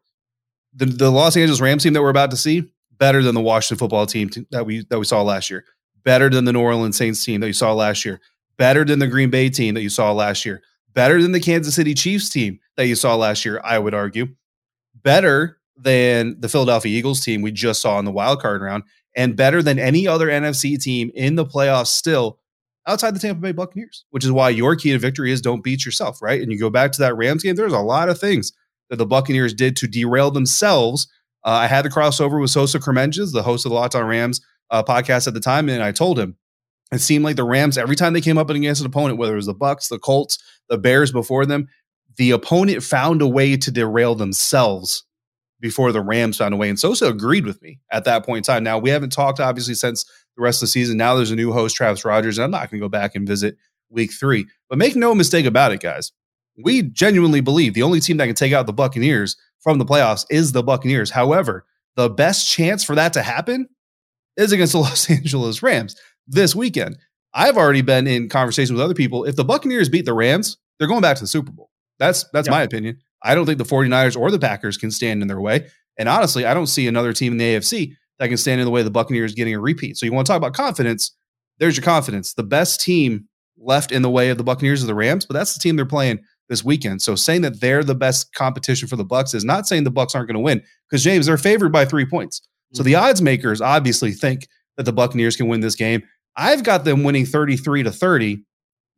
The, 0.74 0.86
the 0.86 1.12
Los 1.12 1.36
Angeles 1.38 1.62
Rams 1.62 1.84
team 1.84 1.94
that 1.94 2.02
we're 2.02 2.10
about 2.10 2.32
to 2.32 2.38
see, 2.38 2.72
better 2.98 3.22
than 3.22 3.36
the 3.36 3.42
Washington 3.42 3.78
football 3.80 4.06
team 4.06 4.30
that 4.52 4.66
we 4.66 4.86
that 4.90 5.00
we 5.00 5.06
saw 5.06 5.22
last 5.22 5.50
year, 5.50 5.66
better 6.04 6.30
than 6.30 6.46
the 6.46 6.54
New 6.54 6.62
Orleans 6.62 6.98
Saints 6.98 7.24
team 7.24 7.42
that 7.42 7.48
you 7.48 7.54
saw 7.54 7.74
last 7.74 8.06
year, 8.06 8.22
better 8.58 8.86
than 8.86 9.00
the 9.00 9.08
Green 9.08 9.30
Bay 9.30 9.50
team 9.50 9.74
that 9.74 9.82
you 9.82 9.90
saw 9.90 10.12
last 10.12 10.46
year, 10.46 10.62
better 10.94 11.22
than 11.22 11.32
the 11.32 11.40
Kansas 11.40 11.76
City 11.76 11.94
Chiefs 11.94 12.30
team 12.30 12.60
that 12.78 12.88
you 12.88 12.96
saw 12.96 13.16
last 13.16 13.44
year, 13.44 13.62
I 13.64 13.80
would 13.80 13.94
argue, 13.94 14.28
better 14.96 15.58
than 15.78 16.40
the 16.40 16.50
Philadelphia 16.50 16.96
Eagles 16.96 17.22
team 17.22 17.42
we 17.42 17.52
just 17.52 17.82
saw 17.82 17.98
in 18.00 18.06
the 18.06 18.12
wild 18.12 18.42
card 18.42 18.62
round, 18.62 18.84
and 19.16 19.36
better 19.36 19.62
than 19.62 19.80
any 19.80 20.08
other 20.08 20.28
NFC 20.28 20.82
team 20.82 21.12
in 21.16 21.36
the 21.36 21.46
playoffs 21.46 21.88
still 21.88 22.40
outside 22.88 23.16
the 23.16 23.20
Tampa 23.20 23.42
Bay 23.42 23.52
Buccaneers, 23.52 24.06
which 24.10 24.26
is 24.26 24.32
why 24.32 24.50
your 24.50 24.76
key 24.76 24.92
to 24.92 25.00
victory 25.00 25.32
is 25.32 25.42
don't 25.42 25.64
beat 25.64 25.86
yourself, 25.86 26.22
right? 26.22 26.42
And 26.42 26.52
you 26.52 26.60
go 26.60 26.70
back 26.70 26.92
to 26.94 27.02
that 27.02 27.16
Rams 27.16 27.44
game, 27.44 27.56
there's 27.56 27.74
a 27.74 27.80
lot 27.80 28.10
of 28.10 28.20
things 28.20 28.52
that 28.90 28.98
the 28.98 29.06
Buccaneers 29.06 29.54
did 29.54 29.76
to 29.78 29.88
derail 29.88 30.32
themselves. 30.32 31.08
Uh, 31.46 31.50
I 31.50 31.68
had 31.68 31.86
the 31.86 31.90
crossover 31.90 32.40
with 32.40 32.50
Sosa 32.50 32.80
Kremenjas, 32.80 33.34
the 33.34 33.44
host 33.44 33.66
of 33.66 33.70
the 33.70 33.76
Locked 33.76 33.96
On 33.96 34.06
Rams 34.06 34.42
uh, 34.70 34.84
podcast 34.84 35.28
at 35.28 35.34
the 35.34 35.40
time, 35.40 35.70
and 35.70 35.84
I 35.84 35.92
told 35.92 36.20
him 36.20 36.38
it 36.92 37.00
seemed 37.00 37.24
like 37.24 37.38
the 37.38 37.44
Rams 37.44 37.78
every 37.78 37.96
time 37.96 38.14
they 38.14 38.22
came 38.22 38.38
up 38.38 38.50
against 38.50 38.82
an 38.82 38.88
opponent, 38.88 39.18
whether 39.18 39.34
it 39.34 39.38
was 39.38 39.46
the 39.46 39.56
Bucs, 39.56 39.88
the 39.88 40.00
Colts, 40.00 40.38
the 40.70 40.78
Bears 40.78 41.12
before 41.12 41.46
them, 41.46 41.68
the 42.18 42.32
opponent 42.32 42.84
found 42.84 43.22
a 43.22 43.28
way 43.28 43.56
to 43.56 43.72
derail 43.72 44.16
themselves 44.16 45.06
before 45.62 45.92
the 45.92 46.02
Rams 46.02 46.38
found 46.38 46.54
a 46.54 46.58
way. 46.58 46.68
And 46.70 46.80
Sosa 46.80 47.08
agreed 47.08 47.46
with 47.46 47.62
me 47.62 47.80
at 47.92 48.04
that 48.06 48.26
point 48.26 48.40
in 48.40 48.44
time. 48.44 48.64
Now 48.64 48.78
we 48.78 48.90
haven't 48.90 49.12
talked 49.12 49.40
obviously 49.40 49.76
since 49.76 50.06
the 50.36 50.44
rest 50.44 50.62
of 50.62 50.68
the 50.68 50.72
season. 50.72 50.98
Now 50.98 51.16
there's 51.16 51.32
a 51.32 51.36
new 51.36 51.52
host, 51.52 51.76
Travis 51.76 52.06
Rogers, 52.06 52.38
and 52.38 52.46
I'm 52.46 52.52
not 52.52 52.70
going 52.70 52.80
to 52.80 52.86
go 52.86 52.90
back 52.90 53.16
and 53.16 53.28
visit 53.28 53.58
week 53.90 54.12
three. 54.14 54.46
But 54.70 54.78
make 54.78 54.96
no 54.96 55.14
mistake 55.14 55.46
about 55.46 55.72
it, 55.72 55.82
guys. 55.82 56.12
We 56.64 56.84
genuinely 56.84 57.42
believe 57.42 57.74
the 57.74 57.84
only 57.84 58.00
team 58.00 58.18
that 58.18 58.26
can 58.26 58.36
take 58.36 58.54
out 58.54 58.66
the 58.66 58.74
Buccaneers 58.74 59.36
from 59.60 59.78
the 59.78 59.86
playoffs 59.86 60.26
is 60.30 60.52
the 60.52 60.64
Buccaneers. 60.64 61.12
However, 61.12 61.66
the 61.96 62.10
best 62.10 62.50
chance 62.50 62.84
for 62.84 62.96
that 62.96 63.14
to 63.14 63.22
happen 63.22 63.68
is 64.38 64.52
against 64.52 64.74
the 64.74 64.80
Los 64.82 65.10
Angeles 65.10 65.62
Rams 65.62 65.96
this 66.28 66.56
weekend. 66.56 66.98
I've 67.34 67.58
already 67.58 67.82
been 67.82 68.08
in 68.08 68.30
conversation 68.30 68.76
with 68.76 68.84
other 68.84 68.94
people. 68.94 69.24
If 69.24 69.36
the 69.36 69.46
Buccaneers 69.46 69.90
beat 69.90 70.06
the 70.06 70.14
Rams, 70.14 70.58
they're 70.78 70.88
going 70.88 71.02
back 71.02 71.18
to 71.18 71.24
the 71.24 71.28
Super 71.28 71.52
Bowl. 71.52 71.70
That's 72.00 72.26
that's 72.34 72.48
yeah. 72.48 72.56
my 72.56 72.64
opinion. 72.64 73.00
I 73.24 73.36
don't 73.36 73.46
think 73.46 73.60
the 73.60 73.64
49ers 73.64 74.20
or 74.20 74.32
the 74.32 74.40
Packers 74.40 74.78
can 74.78 74.92
stand 74.92 75.22
in 75.22 75.28
their 75.28 75.40
way. 75.40 75.68
And 75.98 76.10
honestly, 76.10 76.46
I 76.46 76.54
don't 76.54 76.68
see 76.68 76.88
another 76.88 77.14
team 77.14 77.34
in 77.34 77.38
the 77.38 77.56
AFC 77.56 77.96
that 78.22 78.28
can 78.28 78.38
stand 78.38 78.62
in 78.62 78.66
the 78.66 78.72
way 78.72 78.82
of 78.82 78.86
the 78.86 78.92
Buccaneers 78.92 79.34
getting 79.34 79.56
a 79.56 79.60
repeat. 79.60 79.98
So 79.98 80.06
you 80.06 80.14
want 80.14 80.28
to 80.28 80.32
talk 80.32 80.38
about 80.38 80.54
confidence? 80.54 81.12
There's 81.58 81.76
your 81.76 81.84
confidence. 81.84 82.36
The 82.36 82.44
best 82.44 82.80
team 82.80 83.28
left 83.58 83.92
in 83.92 84.04
the 84.04 84.12
way 84.12 84.30
of 84.30 84.38
the 84.38 84.44
Buccaneers 84.44 84.82
is 84.82 84.86
the 84.86 84.94
Rams, 84.94 85.26
but 85.26 85.34
that's 85.34 85.56
the 85.56 85.60
team 85.60 85.76
they're 85.76 85.88
playing 85.88 86.20
this 86.48 86.64
weekend. 86.64 87.02
So 87.02 87.16
saying 87.16 87.42
that 87.42 87.62
they're 87.62 87.84
the 87.84 87.96
best 87.96 88.32
competition 88.36 88.88
for 88.88 88.96
the 88.96 89.04
Bucs 89.04 89.34
is 89.34 89.44
not 89.44 89.66
saying 89.66 89.86
the 89.86 89.92
Bucs 89.92 90.14
aren't 90.14 90.28
going 90.28 90.36
to 90.36 90.40
win 90.40 90.62
because 90.88 91.04
James 91.04 91.26
they're 91.26 91.38
favored 91.40 91.72
by 91.72 91.84
3 91.84 92.06
points. 92.06 92.44
So 92.74 92.84
the 92.84 92.94
mm-hmm. 92.94 93.06
odds 93.06 93.24
makers 93.24 93.60
obviously 93.60 94.12
think 94.12 94.48
that 94.78 94.84
the 94.84 94.94
Buccaneers 94.94 95.36
can 95.36 95.48
win 95.48 95.62
this 95.62 95.76
game. 95.76 96.04
I've 96.38 96.64
got 96.64 96.86
them 96.86 97.04
winning 97.04 97.26
33 97.26 97.82
to 97.84 97.92
30, 97.92 98.44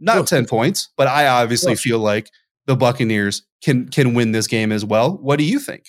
not 0.01 0.27
10 0.27 0.47
points, 0.47 0.89
but 0.97 1.07
I 1.07 1.27
obviously 1.27 1.75
feel 1.75 1.99
like 1.99 2.29
the 2.65 2.75
Buccaneers 2.75 3.41
can 3.63 3.87
can 3.87 4.13
win 4.13 4.33
this 4.33 4.47
game 4.47 4.73
as 4.73 4.83
well. 4.83 5.17
What 5.17 5.39
do 5.39 5.45
you 5.45 5.59
think? 5.59 5.85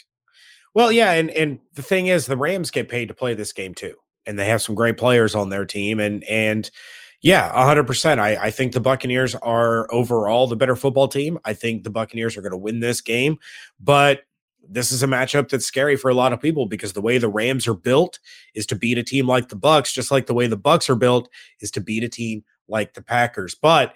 Well, 0.74 0.90
yeah, 0.90 1.12
and 1.12 1.30
and 1.30 1.60
the 1.74 1.82
thing 1.82 2.08
is, 2.08 2.26
the 2.26 2.36
Rams 2.36 2.70
get 2.70 2.88
paid 2.88 3.08
to 3.08 3.14
play 3.14 3.34
this 3.34 3.52
game 3.52 3.74
too, 3.74 3.94
and 4.26 4.38
they 4.38 4.46
have 4.46 4.62
some 4.62 4.74
great 4.74 4.96
players 4.96 5.34
on 5.34 5.48
their 5.48 5.64
team, 5.64 6.00
and 6.00 6.24
and 6.24 6.70
yeah, 7.22 7.52
hundred 7.52 7.86
percent. 7.86 8.20
I 8.20 8.36
I 8.36 8.50
think 8.50 8.72
the 8.72 8.80
Buccaneers 8.80 9.34
are 9.36 9.92
overall 9.92 10.46
the 10.46 10.56
better 10.56 10.76
football 10.76 11.08
team. 11.08 11.38
I 11.44 11.54
think 11.54 11.84
the 11.84 11.90
Buccaneers 11.90 12.36
are 12.36 12.42
going 12.42 12.52
to 12.52 12.56
win 12.58 12.80
this 12.80 13.00
game, 13.00 13.38
but 13.80 14.22
this 14.66 14.90
is 14.90 15.02
a 15.02 15.06
matchup 15.06 15.48
that's 15.50 15.66
scary 15.66 15.94
for 15.96 16.10
a 16.10 16.14
lot 16.14 16.32
of 16.32 16.40
people 16.40 16.66
because 16.66 16.94
the 16.94 17.02
way 17.02 17.18
the 17.18 17.28
Rams 17.28 17.68
are 17.68 17.74
built 17.74 18.18
is 18.54 18.66
to 18.66 18.74
beat 18.74 18.98
a 18.98 19.02
team 19.02 19.26
like 19.26 19.48
the 19.50 19.56
Bucs, 19.56 19.92
just 19.92 20.10
like 20.10 20.26
the 20.26 20.34
way 20.34 20.46
the 20.46 20.56
Bucs 20.58 20.88
are 20.88 20.96
built 20.96 21.28
is 21.60 21.70
to 21.72 21.80
beat 21.82 22.02
a 22.02 22.08
team 22.08 22.44
like 22.66 22.94
the 22.94 23.02
Packers. 23.02 23.54
But 23.54 23.94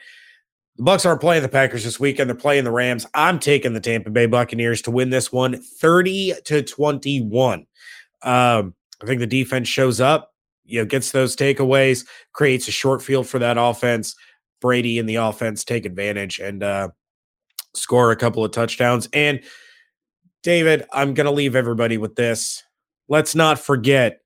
the 0.79 0.85
Bucs 0.85 1.05
aren't 1.05 1.21
playing 1.21 1.43
the 1.43 1.49
Packers 1.49 1.83
this 1.83 1.99
weekend. 1.99 2.31
They're 2.31 2.37
playing 2.37 2.63
the 2.63 2.71
Rams. 2.71 3.05
I'm 3.13 3.41
taking 3.41 3.73
the 3.73 3.81
Tampa 3.81 4.11
Bay 4.11 4.27
Buccaneers 4.27 4.81
to 4.83 4.93
win 4.93 5.11
this 5.11 5.33
one 5.33 5.61
30 5.61 6.35
to 6.45 6.63
21. 6.63 7.67
Um, 8.23 8.75
I 9.03 9.07
think 9.07 9.19
the 9.19 9.27
defense 9.27 9.67
shows 9.67 10.01
up, 10.01 10.33
you 10.65 10.81
know, 10.81 10.85
gets 10.85 11.11
those 11.11 11.35
takeaways, 11.35 12.07
creates 12.33 12.69
a 12.69 12.73
short 12.73 13.03
field 13.03 13.27
for 13.27 13.41
that 13.41 13.59
offense. 13.59 14.15
Brady 14.61 15.01
and 15.01 15.09
the 15.09 15.17
offense 15.17 15.65
take 15.65 15.85
advantage 15.85 16.39
and 16.39 16.63
uh, 16.63 16.89
score 17.75 18.13
a 18.13 18.17
couple 18.17 18.45
of 18.45 18.53
touchdowns. 18.53 19.09
And 19.13 19.41
David, 20.45 20.85
I'm 20.93 21.15
going 21.15 21.27
to 21.27 21.33
leave 21.33 21.57
everybody 21.57 21.99
with 21.99 22.15
this. 22.15 22.63
Let's 23.09 23.35
not 23.35 23.59
forget 23.59 24.21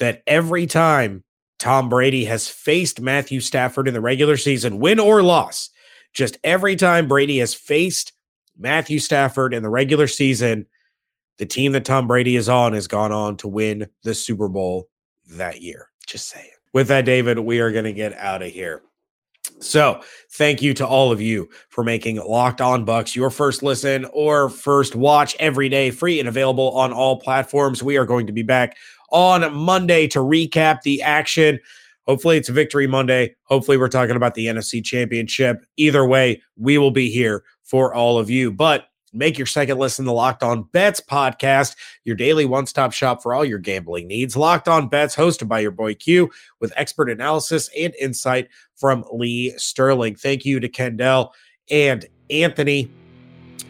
that 0.00 0.22
every 0.26 0.66
time 0.66 1.24
Tom 1.58 1.88
Brady 1.88 2.26
has 2.26 2.48
faced 2.48 3.00
Matthew 3.00 3.40
Stafford 3.40 3.88
in 3.88 3.94
the 3.94 4.00
regular 4.00 4.36
season, 4.36 4.80
win 4.80 4.98
or 4.98 5.22
loss, 5.22 5.70
just 6.14 6.38
every 6.44 6.76
time 6.76 7.08
Brady 7.08 7.38
has 7.38 7.52
faced 7.52 8.12
Matthew 8.56 8.98
Stafford 8.98 9.52
in 9.52 9.62
the 9.62 9.68
regular 9.68 10.06
season, 10.06 10.66
the 11.38 11.46
team 11.46 11.72
that 11.72 11.84
Tom 11.84 12.06
Brady 12.06 12.36
is 12.36 12.48
on 12.48 12.72
has 12.72 12.86
gone 12.86 13.12
on 13.12 13.36
to 13.38 13.48
win 13.48 13.88
the 14.04 14.14
Super 14.14 14.48
Bowl 14.48 14.88
that 15.32 15.60
year. 15.60 15.88
Just 16.06 16.28
saying. 16.28 16.50
With 16.72 16.88
that, 16.88 17.04
David, 17.04 17.38
we 17.38 17.60
are 17.60 17.72
going 17.72 17.84
to 17.84 17.92
get 17.92 18.14
out 18.14 18.42
of 18.42 18.50
here. 18.50 18.82
So, 19.60 20.00
thank 20.32 20.62
you 20.62 20.72
to 20.74 20.86
all 20.86 21.12
of 21.12 21.20
you 21.20 21.48
for 21.68 21.84
making 21.84 22.16
Locked 22.16 22.60
On 22.60 22.84
Bucs 22.86 23.14
your 23.14 23.30
first 23.30 23.62
listen 23.62 24.06
or 24.12 24.48
first 24.48 24.96
watch 24.96 25.36
every 25.38 25.68
day, 25.68 25.90
free 25.90 26.18
and 26.18 26.28
available 26.28 26.70
on 26.72 26.92
all 26.92 27.20
platforms. 27.20 27.82
We 27.82 27.96
are 27.96 28.06
going 28.06 28.26
to 28.26 28.32
be 28.32 28.42
back 28.42 28.76
on 29.10 29.54
Monday 29.54 30.08
to 30.08 30.20
recap 30.20 30.82
the 30.82 31.02
action. 31.02 31.60
Hopefully, 32.06 32.36
it's 32.36 32.48
victory 32.48 32.86
Monday. 32.86 33.34
Hopefully, 33.44 33.76
we're 33.76 33.88
talking 33.88 34.16
about 34.16 34.34
the 34.34 34.46
NFC 34.46 34.84
Championship. 34.84 35.64
Either 35.76 36.06
way, 36.06 36.42
we 36.56 36.78
will 36.78 36.90
be 36.90 37.10
here 37.10 37.44
for 37.62 37.94
all 37.94 38.18
of 38.18 38.28
you. 38.28 38.52
But 38.52 38.88
make 39.12 39.38
your 39.38 39.46
second 39.46 39.78
listen 39.78 40.04
to 40.04 40.12
Locked 40.12 40.42
On 40.42 40.64
Bets 40.64 41.00
podcast, 41.00 41.76
your 42.04 42.16
daily 42.16 42.44
one 42.44 42.66
stop 42.66 42.92
shop 42.92 43.22
for 43.22 43.32
all 43.32 43.44
your 43.44 43.58
gambling 43.58 44.08
needs. 44.08 44.36
Locked 44.36 44.68
On 44.68 44.88
Bets, 44.88 45.16
hosted 45.16 45.48
by 45.48 45.60
your 45.60 45.70
boy 45.70 45.94
Q, 45.94 46.30
with 46.60 46.72
expert 46.76 47.08
analysis 47.08 47.70
and 47.78 47.94
insight 48.00 48.48
from 48.74 49.04
Lee 49.12 49.54
Sterling. 49.56 50.16
Thank 50.16 50.44
you 50.44 50.60
to 50.60 50.68
Kendall 50.68 51.32
and 51.70 52.04
Anthony 52.28 52.90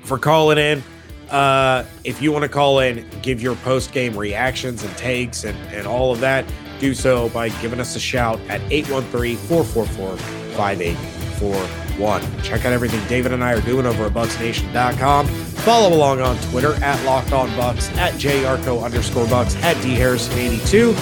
for 0.02 0.18
calling 0.18 0.58
in. 0.58 0.82
Uh, 1.30 1.84
if 2.04 2.20
you 2.20 2.32
want 2.32 2.42
to 2.42 2.48
call 2.48 2.80
in, 2.80 3.06
give 3.22 3.40
your 3.40 3.56
post 3.56 3.92
game 3.92 4.16
reactions 4.16 4.82
and 4.82 4.96
takes 4.96 5.44
and, 5.44 5.56
and 5.72 5.86
all 5.86 6.12
of 6.12 6.20
that 6.20 6.44
do 6.78 6.94
so 6.94 7.28
by 7.30 7.48
giving 7.60 7.80
us 7.80 7.96
a 7.96 8.00
shout 8.00 8.40
at 8.48 8.60
813 8.70 9.36
444 9.36 10.16
5841. 10.56 12.42
Check 12.42 12.64
out 12.64 12.72
everything 12.72 13.06
David 13.08 13.32
and 13.32 13.42
I 13.42 13.52
are 13.52 13.60
doing 13.60 13.86
over 13.86 14.06
at 14.06 14.12
BucsNation.com. 14.12 15.26
Follow 15.26 15.96
along 15.96 16.20
on 16.20 16.36
Twitter 16.50 16.74
at 16.84 17.02
Locked 17.04 17.32
On 17.32 17.48
Bucs, 17.50 17.94
at 17.96 18.12
JYarcho 18.14 18.82
underscore 18.84 19.26
Bucs, 19.26 19.56
at 19.62 19.76
DHarrison82, 19.76 20.94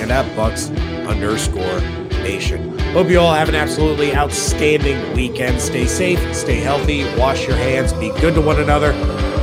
and 0.00 0.10
at 0.10 0.24
Bucs 0.36 0.70
underscore 1.06 1.80
Nation. 2.22 2.78
Hope 2.92 3.10
you 3.10 3.20
all 3.20 3.34
have 3.34 3.48
an 3.48 3.54
absolutely 3.54 4.14
outstanding 4.16 5.12
weekend. 5.14 5.60
Stay 5.60 5.86
safe, 5.86 6.34
stay 6.34 6.56
healthy, 6.56 7.04
wash 7.16 7.46
your 7.46 7.56
hands, 7.56 7.92
be 7.92 8.10
good 8.20 8.34
to 8.34 8.40
one 8.40 8.58
another. 8.60 8.92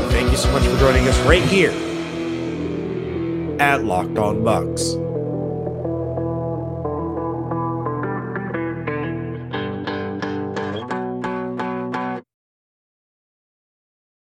Thank 0.09 0.31
you 0.31 0.37
so 0.37 0.51
much 0.51 0.63
for 0.63 0.77
joining 0.79 1.07
us 1.07 1.19
right 1.21 1.43
here 1.43 1.71
at 3.59 3.83
Locked 3.83 4.17
On 4.17 4.37
Bucs. 4.37 5.04